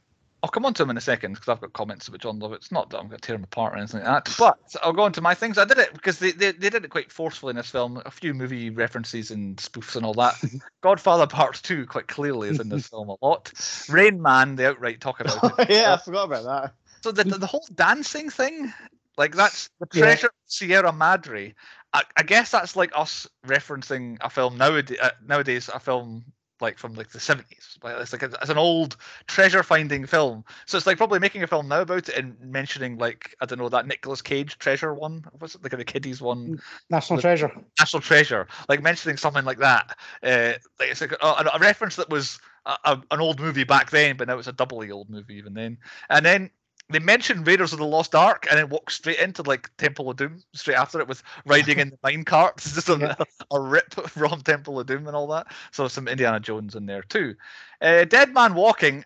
[0.44, 2.70] I'll come on to him in a second because I've got comments about Jon Lovitz.
[2.70, 5.04] Not that I'm going to tear him apart or anything like that, but I'll go
[5.04, 5.56] on to my things.
[5.56, 8.02] I did it because they, they, they did it quite forcefully in this film.
[8.04, 10.34] A few movie references and spoofs and all that.
[10.82, 13.54] Godfather Part 2 quite clearly is in this film a lot.
[13.88, 15.70] Rain Man, they outright talk about it.
[15.70, 16.74] yeah, I forgot about that.
[17.02, 18.70] So the, the, the whole dancing thing,
[19.16, 20.02] like that's the Yeah.
[20.02, 21.54] treasure of Sierra Madre.
[21.94, 26.26] I, I guess that's like us referencing a film nowadays, uh, nowadays a film
[26.60, 28.96] like from like the 70s like it's like a, it's an old
[29.26, 30.44] treasure finding film.
[30.66, 33.58] So it's like probably making a film now about it and mentioning like i don't
[33.58, 36.60] know that Nicolas cage treasure one what's it like the kiddies one?
[36.90, 37.52] National But- treasure.
[37.78, 41.16] national treasure like mentioning something like that uh like it's like a,
[41.54, 44.90] a, reference that was a, an old movie back then but now it's a doubly
[44.90, 45.78] old movie even then.
[46.10, 46.50] And then
[46.90, 50.16] they mentioned Raiders of the Lost Ark and then walk straight into like Temple of
[50.16, 53.24] Doom straight after it with riding in the mine carts, just a, Yeah.
[53.50, 55.46] a rip from Temple of Doom and all that.
[55.72, 57.34] So some Indiana Jones in there too.
[57.80, 59.04] Uh, Dead Man Walking,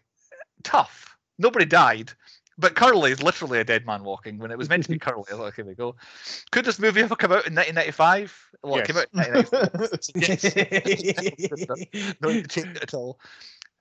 [0.65, 1.17] tough.
[1.39, 2.11] Nobody died,
[2.59, 5.23] but Curly is literally a dead man walking when it was meant to be Curly.
[5.31, 5.95] I was like, here we go.
[6.51, 8.49] Could this movie ever come out in 1995?
[8.65, 10.17] Well, it came out in 1995.
[12.09, 12.17] yes.
[12.21, 13.21] no need to change it at all.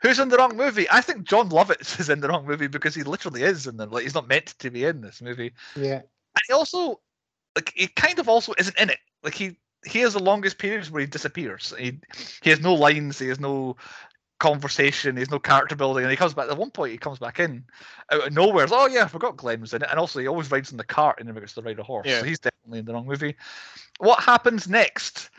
[0.01, 0.87] Who's in the wrong movie?
[0.91, 3.87] I think Jon Lovitz is in the wrong movie because he literally is in the
[3.87, 5.53] like he's not meant to be in this movie.
[5.75, 6.01] yeah.
[6.35, 6.99] And he also
[7.55, 8.99] like he kind of also isn't in it.
[9.23, 11.73] Like he he has the longest periods where he disappears.
[11.77, 11.99] He
[12.41, 13.75] he has no lines, he has no
[14.39, 15.15] conversation.
[15.15, 16.49] There's no character building, and he comes back.
[16.49, 17.63] At one point, he comes back in
[18.11, 18.63] out of nowhere.
[18.63, 20.77] It's, oh yeah, I forgot Glenn was in it, and also he always rides in
[20.77, 22.07] the cart and never gets to ride a horse.
[22.07, 22.19] Yeah.
[22.19, 23.35] So he's definitely in the wrong movie.
[23.99, 25.29] What happens next?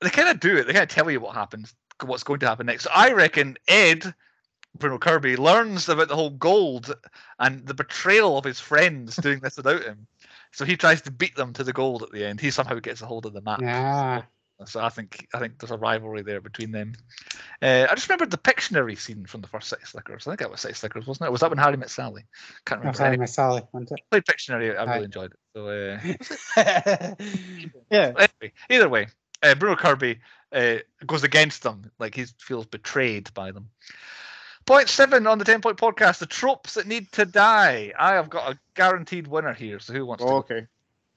[0.00, 0.66] They kind of do it.
[0.66, 1.74] They kind of tell you what happens,
[2.04, 2.84] what's going to happen next.
[2.84, 4.14] So I reckon Ed.
[4.76, 6.92] Bruno Kirby learns about the whole gold
[7.38, 10.06] and the betrayal of his friends doing this without him.
[10.50, 12.40] So he tries to beat them to the gold at the end.
[12.40, 13.60] He somehow gets a hold of the map.
[13.62, 14.22] Yeah.
[14.66, 16.94] So I think I think there's a rivalry there between them.
[17.60, 20.26] Uh, I just remembered the Pictionary scene from the first City Slickers.
[20.26, 21.32] I think that was City Slickers, wasn't it?
[21.32, 22.24] Was that when Harry met Sally?
[22.64, 23.02] Can't remember.
[23.02, 23.62] Anyway, my Sally.
[23.72, 24.04] wasn't it?
[24.12, 24.76] I played Pictionary.
[24.76, 24.92] I Aye.
[24.94, 25.38] really enjoyed it.
[25.54, 25.98] So uh,
[27.90, 28.12] Yeah.
[28.16, 29.06] anyway, either way,
[29.42, 30.20] uh, Bruno Kirby
[30.54, 33.68] uh, goes against them, like he feels betrayed by them.
[34.66, 37.92] Point seven on the ten point podcast: the tropes that need to die.
[37.98, 39.78] I have got a guaranteed winner here.
[39.78, 40.30] So who wants to?
[40.30, 40.66] Oh, go?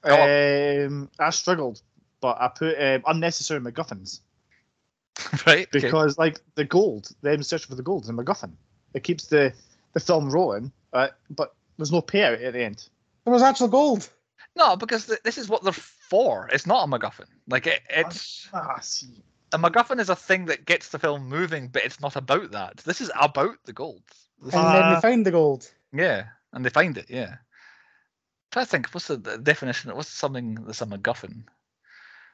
[0.05, 0.85] okay.
[0.85, 1.81] Um, I struggled,
[2.19, 4.21] but I put um, unnecessary MacGuffins
[5.47, 5.67] right?
[5.67, 5.67] okay.
[5.71, 8.51] because, like, the gold, them searching for the gold is a MacGuffin.
[8.93, 9.53] It keeps the
[9.93, 12.87] the film rolling, uh, but there's no payout at the end.
[13.23, 14.09] There was actual gold.
[14.57, 16.49] No, because th- this is what they're for.
[16.51, 17.27] It's not a MacGuffin.
[17.47, 19.23] Like it, it's Ah, see.
[19.53, 22.77] a MacGuffin is a thing that gets the film moving, but it's not about that.
[22.77, 24.03] This is about the gold.
[24.41, 25.71] This And is- then Uh, they found the gold.
[25.93, 27.09] yeah, and they find it.
[27.09, 27.35] Yeah.
[28.51, 28.87] Try to think.
[28.93, 29.95] What's the, the definition?
[29.95, 31.43] What's something that's a MacGuffin?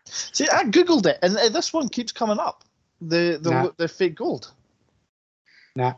[0.06, 2.64] See, I googled it, and uh, this one keeps coming up.
[3.02, 3.70] The the Nah.
[3.78, 4.54] the fake gold.
[5.76, 5.96] Nah,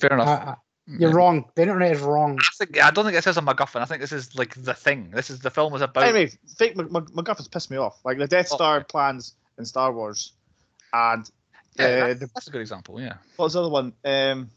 [0.00, 0.58] Fair uh, enough.
[0.88, 1.16] You're Yeah.
[1.16, 1.44] wrong.
[1.54, 2.38] The internet is wrong.
[2.40, 3.80] I, think, I don't think it says a MacGuffin.
[3.80, 5.10] I think this is like the thing.
[5.10, 6.04] This is the film is about.
[6.04, 7.98] Anyway, fake Mac- Mac- MacGuffins piss me off.
[8.04, 8.56] Like the Death Oh.
[8.56, 10.32] Star plans in Star Wars,
[10.92, 11.28] and
[11.76, 13.00] yeah, uh, that's, the, that's a good example.
[13.00, 13.14] Yeah.
[13.36, 13.92] what was the other one?
[14.04, 14.50] Um,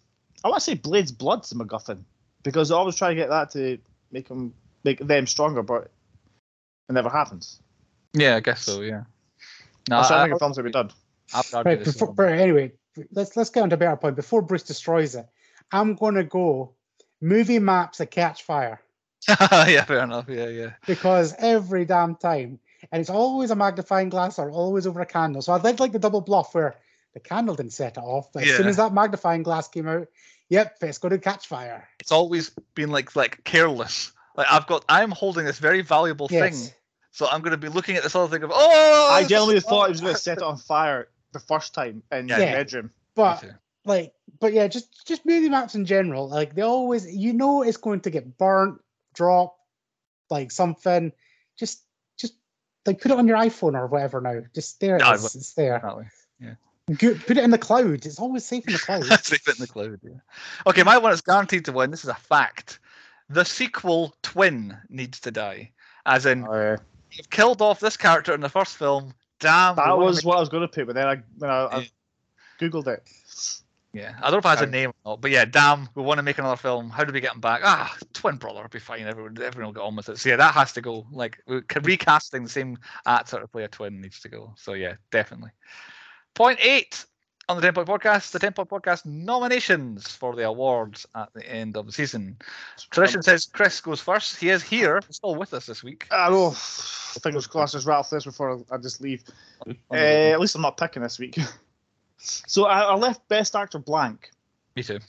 [0.44, 2.04] I want to say Blade's Blood's a MacGuffin
[2.44, 3.78] because they always try to get that to
[4.12, 4.54] make them
[4.84, 5.92] make them stronger, but
[6.90, 7.60] it never happens.
[8.14, 8.82] Yeah, I guess so.
[8.82, 9.04] Yeah.
[9.90, 10.92] No, I, I I, think the films that we done.
[11.34, 12.72] I would argue Right, this before, but anyway,
[13.12, 14.16] let's let's get on to a better point.
[14.16, 15.26] Before Bruce destroys it,
[15.72, 16.74] I'm gonna go
[17.22, 18.82] movie maps that catch fire
[19.28, 20.26] yeah, fair enough.
[20.28, 20.72] Yeah, yeah.
[20.88, 22.60] because every damn time,
[22.92, 25.42] and it's always a magnifying glass or always over a candle.
[25.42, 26.76] So I did like the double bluff where
[27.14, 30.08] the candle didn't set it off, but as soon as that magnifying glass came out,
[30.50, 31.88] yep, it's going to catch fire.
[32.00, 34.12] It's always been like like careless.
[34.36, 36.64] Like I've got, I'm holding this very valuable Yes.
[36.64, 36.74] thing,
[37.12, 39.10] so I'm going to be looking at this other thing of oh.
[39.12, 42.02] I this genuinely thought it was going to set it on fire the first time
[42.12, 42.38] in Yeah.
[42.40, 42.92] the bedroom.
[43.14, 43.52] But too.
[43.86, 47.78] Like but yeah just just movie maps in general like they always you know it's
[47.78, 48.80] going to get burnt
[49.14, 49.58] drop
[50.30, 51.12] like something
[51.58, 51.84] just
[52.18, 52.36] just
[52.86, 55.54] like put it on your iphone or whatever now just there it No, is it's
[55.54, 55.82] there
[56.40, 56.54] Yeah.
[56.98, 59.62] Good, put it in the cloud it's always safe in the cloud Save it in
[59.62, 60.00] the cloud.
[60.04, 60.20] Yeah.
[60.68, 61.90] Okay, my one is guaranteed to win.
[61.92, 62.80] This is a fact.
[63.30, 65.72] The sequel twin needs to die.
[66.06, 66.78] As in, Uh,
[67.12, 69.14] you've killed off this character in the first film.
[69.40, 69.76] Damn.
[69.78, 71.90] that was what I was going to put, but then I when I, I
[72.60, 73.08] googled it.
[73.94, 76.02] Yeah, I don't know if it has a name or not, but yeah, damn, we
[76.02, 76.89] want to make another film.
[76.89, 77.62] How do we get him back?
[77.64, 79.06] Ah, twin brother will be fine.
[79.06, 80.18] Everyone, everyone will get on with it.
[80.18, 81.06] So yeah, that has to go.
[81.12, 84.54] Like we- recasting the same actor to play a twin needs to go.
[84.56, 85.50] So yeah, definitely.
[86.36, 87.04] Point eight
[87.50, 88.32] on the Ten Point Podcast.
[88.32, 92.38] The Ten Point Podcast nominations for the awards at the end of the season.
[92.92, 94.38] Tradition says Chris goes first.
[94.38, 96.08] He is here, still with us this week.
[96.12, 96.52] I know.
[96.52, 99.22] Fingers crossed, there's Ralph this before I just leave.
[99.68, 101.38] Uh, at least I'm not picking this week.
[102.22, 104.32] so I, I left Best Actor blank.
[104.76, 105.00] Me too.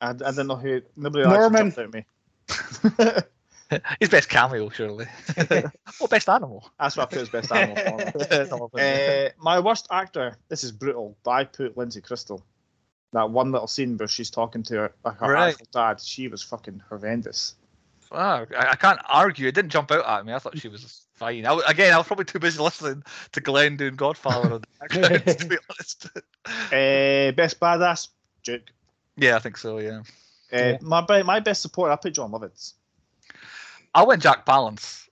[0.00, 0.80] I, I didn't know who.
[0.96, 1.68] Nobody Norman.
[1.68, 3.22] actually jumped out at me.
[4.00, 5.06] His best cameo, surely.
[6.00, 6.68] oh, best animal.
[6.78, 8.68] That's what I put as Best Animal.
[8.76, 10.36] uh, my worst actor.
[10.48, 12.44] This is brutal, but I put Lindsay Crystal.
[13.12, 15.50] That one little scene where she's talking to her, her Right.
[15.52, 16.00] actual dad.
[16.00, 17.54] She was fucking horrendous.
[18.10, 19.46] Wow, I, I can't argue.
[19.46, 20.32] It didn't jump out at me.
[20.32, 21.44] I thought she was fine.
[21.46, 24.66] I, w- again, I was probably too busy listening to Glenn doing Godfather in the
[24.80, 26.06] background, to be honest.
[26.46, 28.08] Uh, best badass,
[28.42, 28.72] Duke.
[29.16, 29.78] Yeah, I think so.
[29.78, 30.00] Yeah,
[30.52, 30.78] Uh, Yeah.
[30.80, 31.92] My my best support.
[31.92, 32.72] I put Jon Lovitz.
[33.94, 35.08] I went Jack Palance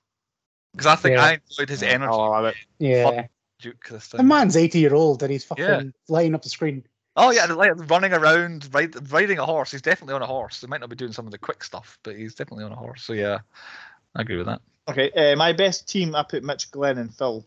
[0.73, 1.25] because I think Yeah.
[1.25, 2.11] I enjoyed his energy.
[2.13, 2.55] Oh, I love it.
[2.79, 3.27] yeah
[3.61, 5.83] Duke this the man's 80 year old and he's fucking Yeah.
[6.09, 6.85] lighting up the screen
[7.21, 9.73] Oh yeah, like running around, ride, riding a horse.
[9.73, 10.61] He's definitely on a horse.
[10.61, 12.77] He might not be doing some of the quick stuff, but he's definitely on a
[12.77, 13.03] horse.
[13.03, 13.39] So yeah,
[14.17, 14.61] I agree with that.
[14.89, 16.15] Okay, uh, my best team.
[16.15, 17.45] I put Mitch, Glenn, and Phil.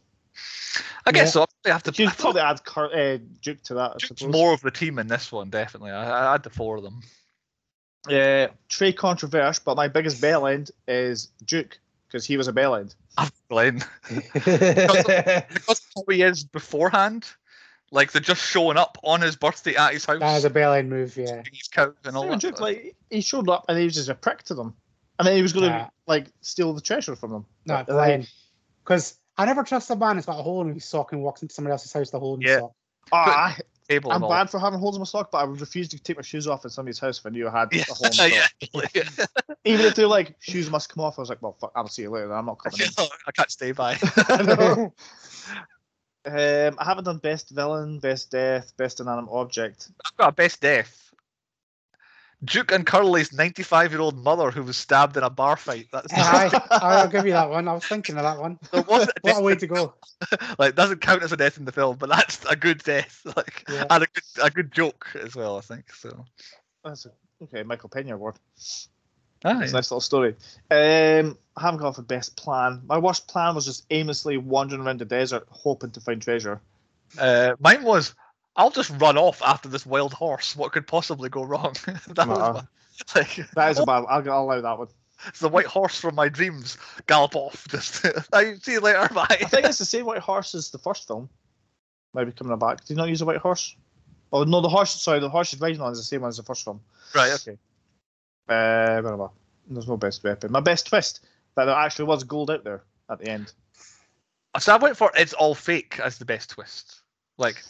[1.06, 1.32] I guess Yeah.
[1.32, 1.42] so.
[1.44, 2.04] I probably have to.
[2.04, 3.92] You'd probably add Kurt, uh, Duke to that.
[3.92, 4.32] I Duke's suppose.
[4.34, 5.92] more of the team in this one, definitely.
[5.92, 7.02] I, I had the four of them.
[8.10, 12.76] Uh, Trey controversial, but my biggest bell end is Duke because he was a bell
[12.76, 12.94] end.
[13.18, 13.84] I've Glenn.
[14.34, 15.06] because
[15.68, 17.28] of how he is beforehand,
[17.92, 20.82] like they're just showing up on his birthday at his house, that was a bell
[20.84, 22.30] move yeah his cows and all that.
[22.32, 22.62] with Duke, stuff.
[22.62, 24.76] like he showed up and he was just a prick to them,
[25.20, 25.88] and then he was going to Nah.
[26.08, 27.46] like steal the treasure from them.
[27.66, 28.26] not But, like,
[28.84, 31.42] because I never trust a man who's got a hole in his sock and walks
[31.42, 32.60] into somebody else's house with a hole in his Yeah.
[32.60, 32.72] sock.
[33.12, 33.58] oh, I,
[33.90, 34.12] table.
[34.12, 36.22] I'm bad for having holes in my sock, but I would refuse to take my
[36.22, 38.30] shoes off in somebody's house if I knew I had Yeah, a hole in my
[38.74, 38.92] sock.
[38.96, 39.26] yeah.
[39.66, 42.04] Even if they're like, shoes must come off, I was like, well, fuck, I'll see
[42.04, 42.34] you later.
[42.34, 42.88] I'm not coming.
[43.28, 43.98] I can't stay by.
[46.26, 46.68] I.
[46.68, 49.90] Um, I haven't done best villain, best death, best inanimate object.
[50.06, 51.12] I've got a best death.
[52.44, 55.88] Duke and Curly's 95-year-old mother who was stabbed in a bar fight.
[55.92, 57.68] That's Aye, I'll give you that one.
[57.68, 58.58] I was thinking of that one.
[58.72, 59.94] So was it a What a way to go.
[60.60, 63.22] like doesn't count as a death in the film, but that's a good death.
[63.38, 63.86] Like Yeah.
[63.90, 65.94] and a good a good joke as well, I think.
[65.94, 66.26] So
[66.84, 67.12] That's a,
[67.44, 68.36] okay, Michael Pena award.
[69.44, 69.64] Aye.
[69.64, 70.36] It's a nice little story.
[70.70, 72.82] Um, I haven't gone for best plan.
[72.86, 76.62] My worst plan was just aimlessly wandering around the desert hoping to find treasure.
[77.20, 78.14] Uh, mine was
[78.56, 80.56] I'll just run off after this wild horse.
[80.56, 81.74] What could possibly go wrong?
[81.86, 82.54] that was Wow.
[82.54, 82.62] my,
[83.22, 84.06] like That is a bad.
[84.08, 84.88] I'll, I'll allow that one.
[85.28, 86.78] it's the white horse from my dreams.
[87.08, 87.68] Gallop off.
[87.70, 89.08] Just I see you later.
[89.14, 89.26] Bye.
[89.30, 91.30] I think it's the same white horse as the first film.
[92.14, 92.82] Maybe coming back.
[92.82, 93.76] Did you not use a white horse?
[94.34, 95.02] Oh no, the horse.
[95.02, 96.80] Sorry, the horse is riding on is the same one as the first film.
[97.16, 97.32] right.
[97.34, 97.58] Okay.
[98.52, 99.28] Uh, where am I?
[99.70, 100.52] There's no best weapon.
[100.52, 101.22] My best twist
[101.56, 103.54] that there actually was gold out there at the end.
[104.60, 107.02] So I went for it's all fake as the best twist.
[107.38, 107.64] Like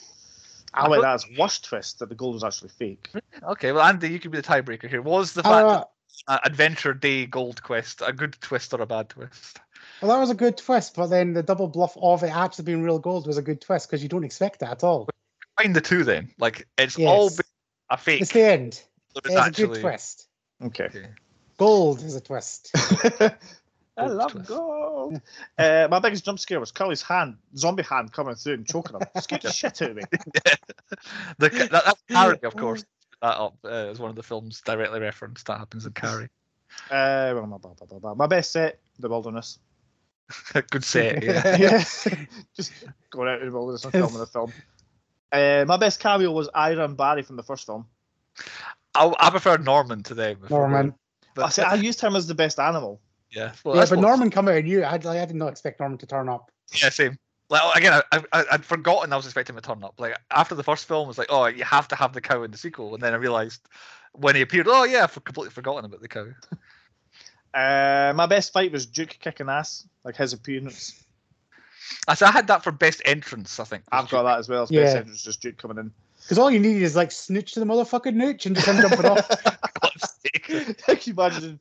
[0.74, 3.12] I went that as worst twist that the gold was actually fake.
[3.44, 5.02] okay, well Andy, you can be the tiebreaker here.
[5.02, 5.94] Was the Uh, fact well,
[6.28, 9.60] that, uh, Adventure Day Gold Quest a good twist or a bad twist?
[10.02, 12.82] Well, that was a good twist, but then the double bluff of it actually being
[12.82, 15.08] real gold was a good twist because you don't expect that at all.
[15.62, 16.32] Find the two then.
[16.40, 17.36] Like it's all Yes.
[17.38, 17.46] been
[17.92, 18.22] a fake.
[18.22, 18.82] It's the end.
[19.14, 20.28] but It's it's a good twist.
[20.64, 20.86] Okay.
[20.86, 21.08] okay.
[21.58, 22.72] Gold is a twist.
[23.98, 24.50] I love twist.
[24.50, 25.22] gold.
[25.58, 29.08] Uh, my biggest jump scare was Curly's hand, zombie hand coming through and choking him.
[29.22, 30.04] Scared the shit out of me.
[31.38, 32.86] the, that, that's Carrie, of course.
[33.22, 35.46] That up uh, as one of the films directly referenced.
[35.48, 36.30] That happens in Carrie.
[36.90, 38.14] Uh, well, my, blah, blah, blah, blah.
[38.16, 39.60] my best set, The Wilderness.
[40.70, 41.24] good set.
[41.24, 41.58] Yeah.
[41.58, 41.84] yeah.
[42.56, 42.72] Just
[43.10, 44.54] going out in the wilderness and filming the film.
[45.32, 47.86] Uh, my best cameo was Ira and Barry from the first film.
[48.96, 50.38] I, I prefer Norman to them.
[50.50, 50.94] Norman.
[51.34, 53.00] But I, said, I used him as the best animal.
[53.32, 55.48] yeah, well, yeah, but what- Norman come out and you, I, like, I did not
[55.48, 56.52] expect Norman to turn up.
[56.74, 57.18] Yeah, same.
[57.50, 59.96] Like oh, again, I, I I'd forgotten I was expecting him to turn up.
[60.00, 62.44] Like after the first film, it was like, oh, you have to have the cow
[62.44, 63.68] in the sequel, and then I realized
[64.14, 66.28] when he appeared, oh yeah, I've completely forgotten about the cow.
[67.54, 71.04] Uh, my best fight was Duke kicking ass, like his appearance.
[72.08, 73.60] I so I had that for best entrance.
[73.60, 73.84] I think.
[73.92, 74.64] I've got that as well.
[74.64, 74.84] As Yeah.
[74.84, 75.92] best entrance, just Duke coming in.
[76.22, 79.06] Because all you need is like snooch to the motherfucking nooch and just him jumping
[79.06, 79.28] off.
[79.82, 80.78] God's sake.
[80.86, 81.60] Can you imagine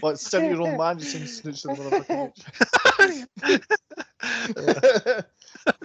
[0.00, 2.32] what seven year old man just saying snooch to the motherfucking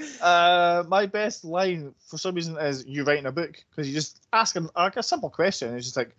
[0.21, 4.21] uh, my best line for some reason is you writing a book because you just
[4.33, 6.15] ask him like a simple question and it's just like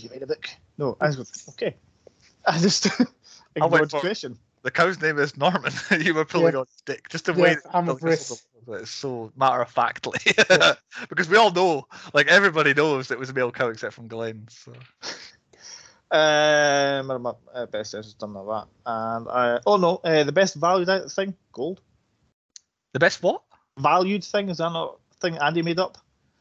[0.00, 0.48] you write a book
[0.78, 1.76] no I just go okay
[2.46, 2.86] I just
[3.54, 5.72] ignored the for- question the cow's name is Norman.
[6.00, 6.60] you were pulling Yeah.
[6.60, 7.08] on his dick.
[7.08, 8.45] Just the Yeah, way that I'm a Bruce.
[8.68, 10.18] It's so matter of factly.
[11.08, 14.46] because we all know, like everybody knows it was a male cow except from Glenn.
[14.48, 14.72] So
[16.12, 20.30] um my, my uh, best is done like that and I oh no uh, the
[20.30, 21.80] best valued thing gold
[22.92, 23.42] the best what?
[23.76, 25.98] valued thing is that not a thing Andy made up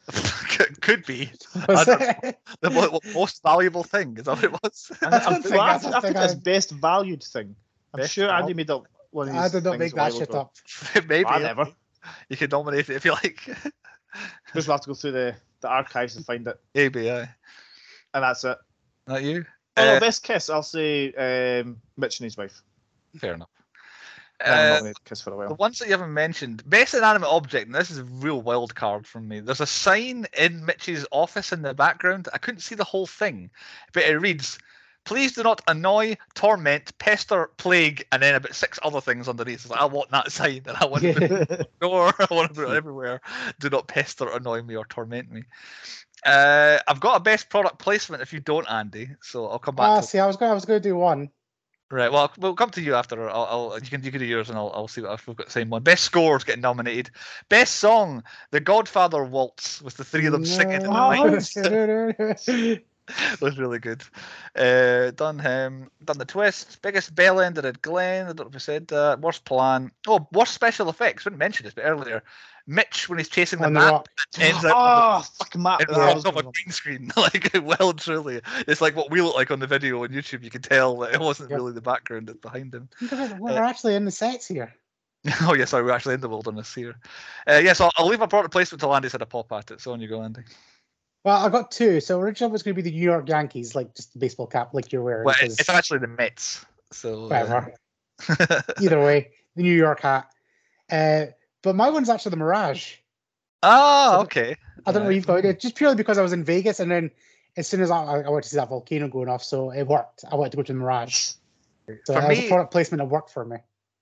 [0.49, 1.31] Could- Could be
[1.67, 2.37] Was don't- it?
[2.61, 4.17] the most valuable thing.
[4.19, 4.91] Is that what it was?
[5.01, 7.55] I, don't I, think well, I, that's think thing I- best valued thing
[7.93, 10.13] I'm Best sure Andy val- made up one of these I did not make that
[10.13, 10.53] shit up.
[11.07, 11.67] Maybe I never.
[12.29, 13.45] You can nominate it if you like.
[14.53, 17.27] Just have to go through the, the archives and find it, Maybe, yeah.
[18.13, 18.57] and that's it.
[19.07, 19.45] Not you.
[19.77, 20.49] Oh, Uh, best kiss.
[20.49, 22.61] I'll say um, Mitch and his wife.
[23.19, 23.49] Fair enough.
[24.43, 25.47] Uh, kiss for a while.
[25.47, 28.75] the ones that you haven't mentioned, best inanimate object, and this is a real wild
[28.75, 29.39] card from me.
[29.39, 32.27] There's a sign in Mitch's office in the background.
[32.33, 33.49] I couldn't see the whole thing,
[33.93, 34.59] but it reads,
[35.05, 39.61] "Please do not annoy, torment, pester, plague," and then about six other things underneath.
[39.61, 42.13] It's like, I want that sign, and I want to put it on the door.
[42.19, 43.21] I want to put it everywhere.
[43.59, 45.43] Do not pester, annoy me, or torment me.
[46.25, 49.09] Uh, I've got a best product placement if you don't, Andy.
[49.21, 49.87] So I'll come back.
[49.87, 51.29] Ah, to see, I was going, I was going to do one.
[51.91, 52.11] Right.
[52.11, 53.29] Well, we'll come to you after.
[53.29, 55.35] I'll, I'll you can you can do yours, and I'll, I'll see what if we've
[55.35, 55.83] got the same one.
[55.83, 57.11] Best scores getting nominated.
[57.47, 62.81] Best song, The Godfather Waltz, with the three of them singing in the.
[63.31, 63.41] mic.
[63.41, 64.03] was really good.
[64.55, 65.89] Uh, done him.
[66.03, 66.81] Done the twist.
[66.81, 68.25] Biggest bell ender at Glenn.
[68.25, 69.21] I don't know if I said that.
[69.21, 69.91] Worst plan.
[70.07, 71.25] Oh, worst special effects.
[71.25, 72.23] Wouldn't mention this, but earlier,
[72.67, 74.07] Mitch when he's chasing the On the map rock.
[74.39, 74.73] ends up.
[74.75, 75.81] Oh, fucking Matt.
[75.81, 78.41] It that was was off a green screen, like well truly.
[78.67, 80.43] It's like what we look like on the video on YouTube.
[80.43, 81.57] You can tell that it wasn't Yep.
[81.59, 82.89] really the background that's behind him.
[83.39, 84.73] We're actually in the sets here.
[85.41, 86.95] Oh yeah, sorry, we're actually in the wilderness here.
[87.47, 89.81] Uh, yes, I'll, I'll leave my product placement till Andy's had a pop at it.
[89.81, 90.41] So on you go, Andy.
[91.25, 91.99] Well, I got two.
[91.99, 94.45] So originally it was going to be the New York Yankees, like just the baseball
[94.45, 95.25] cap, like you're wearing.
[95.25, 96.63] Well, it's actually the Mets.
[96.91, 97.65] So uh.
[98.79, 100.29] Either way, the New York hat.
[100.89, 101.25] Uh,
[101.63, 102.97] but my one's actually the Mirage.
[103.63, 104.55] Ah, okay.
[104.85, 105.15] I don't know Right.
[105.15, 105.59] you've got it.
[105.59, 107.09] Just purely because I was in Vegas and then
[107.57, 110.23] as soon as I, I went to see that volcano going off, so it worked.
[110.31, 111.31] I wanted to go to the Mirage.
[112.05, 113.57] So For that was a product placement that worked for me.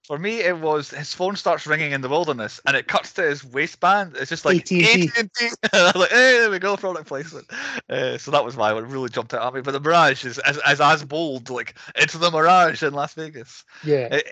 [0.06, 3.22] For me, it was his phone starts ringing in the wilderness, and it cuts to
[3.22, 4.18] his waistband.
[4.18, 5.10] It's just like AT&T.
[5.16, 5.50] AT&T.
[5.72, 7.50] I was like, hey, there we go, product placement.
[7.90, 9.62] Uh, so that was why it really jumped out at me.
[9.62, 13.64] But the Mirage is as as, as bold, like it's the Mirage in Las Vegas.
[13.84, 14.10] Yeah.
[14.12, 14.24] Uh, any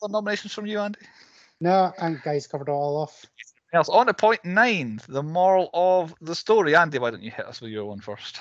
[0.00, 1.00] other nominations from you, Andy?
[1.60, 3.26] No, I think guys covered it all off.
[3.72, 6.76] Else on to point nine, the moral of the story.
[6.76, 8.38] Andy, why don't you hit us with your one first?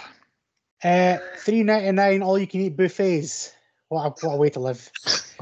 [0.84, 3.54] Uh, three ninety nine, all you can eat buffets.
[3.90, 4.92] What a, what a way to live!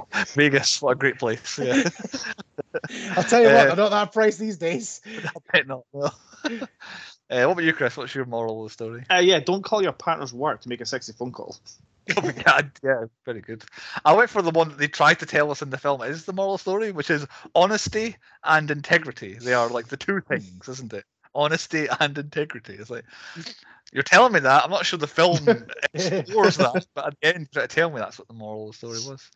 [0.34, 1.60] Vegas, what a great place.
[1.60, 1.84] Yeah,
[3.16, 5.02] I'll tell you what, Uh, they're not that price these days.
[5.08, 5.84] I bet not.
[5.94, 6.06] no.
[6.06, 6.10] uh,
[6.50, 7.98] what about you, Chris?
[7.98, 9.04] What's your moral of the story?
[9.10, 11.58] Uh, yeah, don't call your partner's work to make a sexy phone call.
[12.18, 13.64] Oh my God, yeah, very good.
[14.04, 16.26] I went for the one that they tried to tell us in the film is
[16.26, 17.26] the moral story, which is
[17.56, 19.36] honesty and integrity.
[19.36, 21.06] They are like the two things, isn't it?
[21.34, 22.74] Honesty and integrity.
[22.74, 23.06] It's like
[23.94, 24.64] you're telling me that.
[24.66, 25.38] I'm not sure the film
[25.94, 28.70] explores that, but at the end, you try to tell me that's what the moral
[28.70, 29.30] of the story was.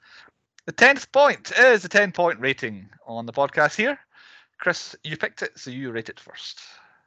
[0.68, 3.97] The tenth point is the ten point rating on the podcast here.
[4.59, 6.59] Chris, you picked it, so you rate it first.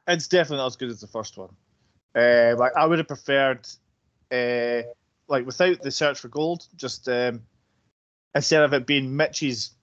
[0.07, 1.51] It's definitely not as good as the first one.
[2.15, 3.67] Uh, like I would have preferred,
[4.31, 4.81] uh,
[5.27, 7.43] like without the search for gold, just um,
[8.33, 9.75] instead of it being Mitch's,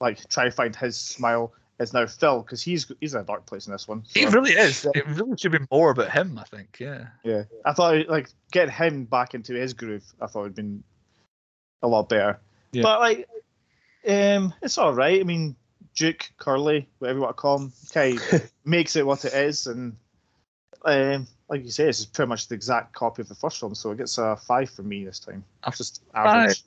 [0.00, 3.44] like try to find his smile, it's now Phil because he's he's in a dark
[3.44, 4.04] place in this one.
[4.14, 4.86] He really is.
[4.94, 6.78] It really should be more about him, I think.
[6.80, 7.08] Yeah.
[7.24, 10.82] yeah, I thought like getting him back into his groove, I thought would been
[11.82, 12.40] a lot better.
[12.72, 12.82] Yeah.
[12.82, 13.28] But like,
[14.08, 15.20] um, it's all right.
[15.20, 15.56] I mean,
[15.94, 19.66] Duke, Curly, whatever you want to call him, kind of makes it what it is,
[19.66, 19.96] and
[20.84, 23.90] um, like you say, it's pretty much the exact copy of the first film, so
[23.90, 25.44] it gets a five for me this time.
[25.64, 26.62] A just average.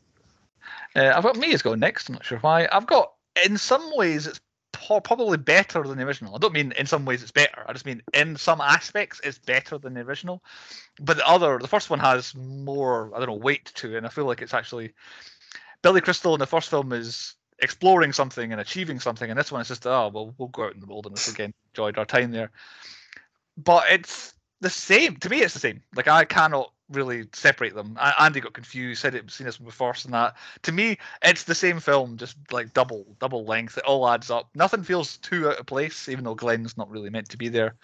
[0.95, 2.09] Uh, I've got me as going next.
[2.09, 2.67] I'm not sure why.
[2.71, 3.13] I've got
[3.45, 4.39] in some ways it's
[4.71, 6.35] po- probably better than the original.
[6.35, 7.65] I don't mean in some ways it's better.
[7.67, 10.43] I just mean in some aspects it's better than the original.
[11.01, 14.05] But the other, the first one has more I don't know weight to it, and
[14.05, 14.93] I feel like it's actually
[15.85, 19.61] Billy Crystal in the first film is exploring something and achieving something, and this one
[19.61, 21.53] is just oh well we'll go out in the wilderness again.
[21.75, 22.49] Enjoyed our time there.
[23.55, 25.43] But it's the same to me.
[25.43, 25.83] It's the same.
[25.95, 27.99] Like I cannot really separate them.
[28.19, 30.37] Andy got confused, said it seen this one before and that.
[30.63, 33.77] To me, it's the same film, just like double double length.
[33.77, 34.49] It all adds up.
[34.55, 37.75] Nothing feels too out of place, even though Glenn's not really meant to be there.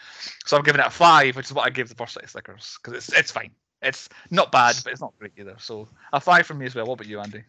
[0.48, 2.80] So I'm giving it a five, which is what I gave the first City Slickers
[2.82, 3.52] because it's it's fine.
[3.84, 5.58] It's not bad, but it's not great either.
[5.60, 6.88] So a five from me as well.
[6.88, 7.44] What about you, Andy?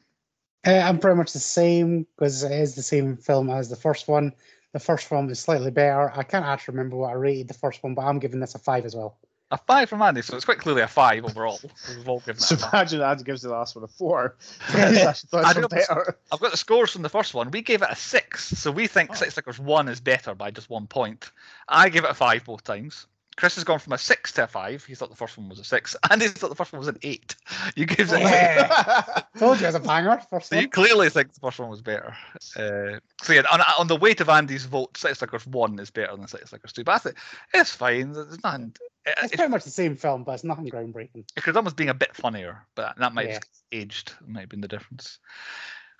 [0.66, 4.08] Uh, I'm pretty much the same because it is the same film as the first
[4.08, 4.32] one.
[4.72, 6.10] The first one is slightly better.
[6.16, 8.58] I can't actually remember what I rated the first one, but I'm giving this a
[8.58, 9.18] five as well.
[9.50, 11.60] A five from Andy, so it's quite clearly a five overall.
[11.88, 14.36] We've all given it So a imagine Andy gives the last one a four.
[14.68, 16.16] He's I don't care.
[16.32, 17.50] I've got the scores from the first one.
[17.50, 19.14] We gave it a six, so we think Oh.
[19.14, 21.30] City Slickers one is better by just one point.
[21.68, 23.06] I gave it a five both times.
[23.36, 24.84] Chris has gone from a six to a five.
[24.84, 26.88] He thought the first one was a six, and he thought the first one was
[26.88, 27.34] an eight.
[27.76, 28.20] You give it.
[28.20, 29.22] Yeah.
[29.38, 30.20] Told you was a banger.
[30.28, 32.14] First So you clearly think the first one was better.
[32.56, 36.14] Uh, so yeah, on, on the weight of Andy's vote, City Slickers one is better
[36.16, 36.84] than City Slickers two.
[36.84, 37.16] But I think
[37.54, 38.12] it's fine.
[38.12, 38.74] There's nothing.
[39.06, 41.24] It, It's it, pretty much the same film, but it's nothing groundbreaking.
[41.36, 43.34] it could almost being a bit funnier, but that might Yeah.
[43.34, 44.12] have aged.
[44.26, 45.18] Might have been the difference.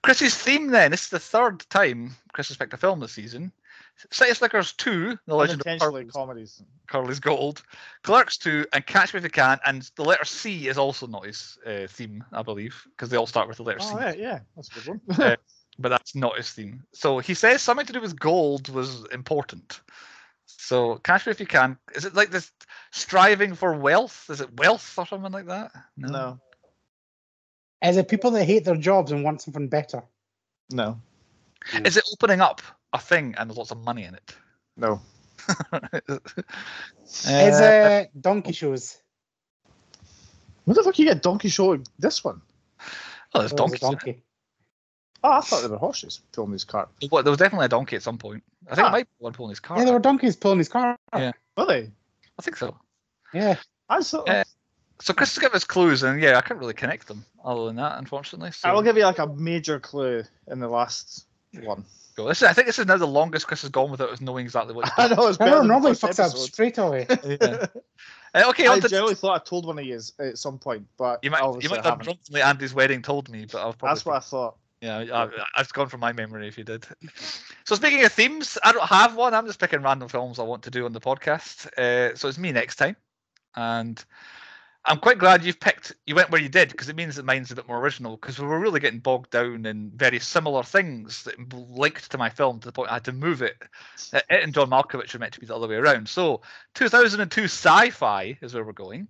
[0.02, 0.90] Chris's theme then.
[0.90, 3.52] This is the third time Chris has picked a film this season.
[4.11, 6.62] City Slickers 2, The Legend of Unintentionally Curly's, comedies.
[6.88, 7.62] Curly's Gold,
[8.03, 9.59] Clerks 2, and Catch Me If You Can.
[9.64, 13.26] And the letter C is also not his uh, theme, I believe, because they all
[13.26, 13.90] start with the letter C.
[13.93, 15.01] Oh yeah, yeah, that's a good one.
[15.11, 15.36] Uh,
[15.78, 16.82] but that's not his theme.
[16.93, 19.80] So he says something to do with gold was important.
[20.47, 21.78] So catch me if you can.
[21.95, 22.51] Is it like this
[22.90, 24.26] striving for wealth?
[24.28, 25.72] Is it wealth or something like that?
[25.97, 26.38] no,
[27.82, 30.03] Is it people that hate their jobs and want something better?
[30.70, 31.01] no,
[31.84, 32.61] Is it opening up
[32.93, 34.35] a thing and there's lots of money in it?
[34.77, 35.01] no.
[37.05, 38.98] Is Uh, it donkey shows?
[40.64, 42.40] What the fuck you get donkey show this one?
[43.35, 43.81] oh, there's Or is it donkeys.
[43.81, 44.23] donkey.
[45.24, 46.89] Oh, I thought they were horses pulling this cart.
[47.10, 48.43] Well, there was definitely a donkey at some point.
[48.70, 48.89] I think Ah.
[48.89, 49.78] it might be one pulling his car.
[49.78, 50.97] Yeah, there were donkeys pulling his car.
[51.14, 51.32] Yeah.
[51.56, 51.90] Were they?
[52.39, 52.77] I think so.
[53.32, 53.56] Yeah.
[53.89, 54.28] I thought.
[54.28, 54.44] Uh,
[55.01, 57.77] So Chris has given us clues, and yeah, I couldn't really connect them other than
[57.77, 58.52] that, unfortunately.
[58.52, 61.27] So I will give you like a major clue in the last
[61.60, 61.85] one.
[62.14, 62.28] Go.
[62.28, 64.44] This is, I think this is now the longest Chris has gone without us knowing
[64.44, 64.90] exactly what.
[64.98, 67.06] I know it's I better know, than normally first fucks up straight away.
[67.24, 67.66] Yeah.
[68.34, 70.86] Uh, okay, I on to, generally thought I told one of you at some point,
[70.97, 72.05] but you might you might have haven't.
[72.05, 74.56] drunkenly Andy's wedding told me, but I've probably That's what I thought.
[74.80, 76.86] Yeah, I, I've gone from my memory if you did.
[77.64, 79.34] So speaking of themes, I don't have one.
[79.34, 81.66] I'm just picking random films I want to do on the podcast.
[81.76, 82.97] Uh, so it's me next time,
[83.55, 84.02] and
[84.84, 85.94] I'm quite glad you've picked.
[86.06, 88.16] You went where you did because it means that mine's a bit more original.
[88.16, 92.28] Because we were really getting bogged down in very similar things that linked to my
[92.28, 93.56] film to the point I had to move it.
[94.12, 96.09] Uh, It and John Malkovich were meant to be the other way around.
[96.09, 96.42] So
[96.74, 99.06] 2002 sci-fi is where we're going.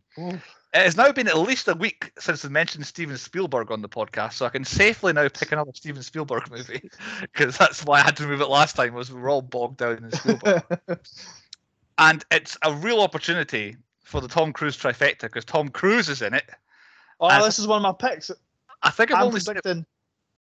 [0.75, 3.89] It has now been at least a week since I mentioned Steven Spielberg on the
[3.91, 6.91] podcast, so I can safely now pick another Steven Spielberg movie
[7.21, 8.95] because that's why I had to move it last time.
[8.95, 10.63] Was we were all bogged down in Spielberg,
[11.99, 13.77] and it's a real opportunity
[14.13, 16.45] for the Tom Cruise trifecta because Tom Cruise is in it.
[17.19, 18.31] oh, And- this is one of my picks.
[18.83, 19.85] I think I've I'm only seen it.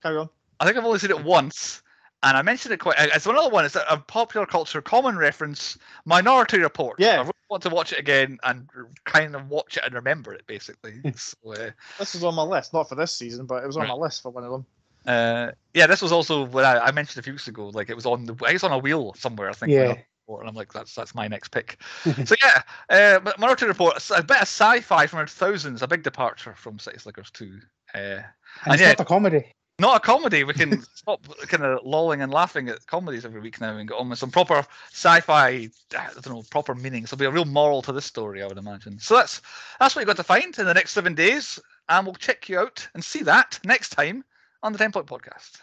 [0.02, 0.28] Carry on.
[0.60, 1.82] I think I've only seen it once,
[2.22, 2.96] and I mentioned it quite.
[2.98, 3.64] It's another one.
[3.64, 5.76] It's a, a popular culture common reference.
[6.04, 6.96] Minority Report.
[6.98, 7.14] Yeah.
[7.16, 8.68] I really want to watch it again and
[9.04, 11.00] kind of watch it and remember it basically.
[11.16, 13.82] so, uh, This is on my list, not for this season, but it was on
[13.82, 13.88] Right.
[13.88, 14.66] my list for one of them.
[15.06, 17.68] Uh, yeah, this was also what I, I mentioned a few weeks ago.
[17.68, 19.48] Like it was on the, I guess on a wheel somewhere.
[19.50, 19.72] I think.
[19.72, 19.94] when I Yeah.
[20.36, 21.80] It, And I'm like, that's that's my next pick.
[22.24, 26.54] so yeah, uh, Minority Report, a bit of sci-fi from the thousands, a big departure
[26.54, 27.58] from City Slickers too.
[27.94, 28.24] Uh, And
[28.64, 28.88] And it's yeah.
[28.88, 29.52] not a comedy.
[29.80, 30.44] not a comedy.
[30.44, 33.96] We can stop kind of lolling and laughing at comedies every week now and get
[33.96, 35.48] on with some proper sci-fi.
[35.48, 37.10] I don't know, proper meanings.
[37.10, 38.98] There'll be a real moral to this story, I would imagine.
[38.98, 39.40] So that's
[39.80, 42.58] that's what you've got to find in the next seven days, and we'll check you
[42.58, 44.24] out and see that next time
[44.62, 45.60] on the Ten Point Podcast.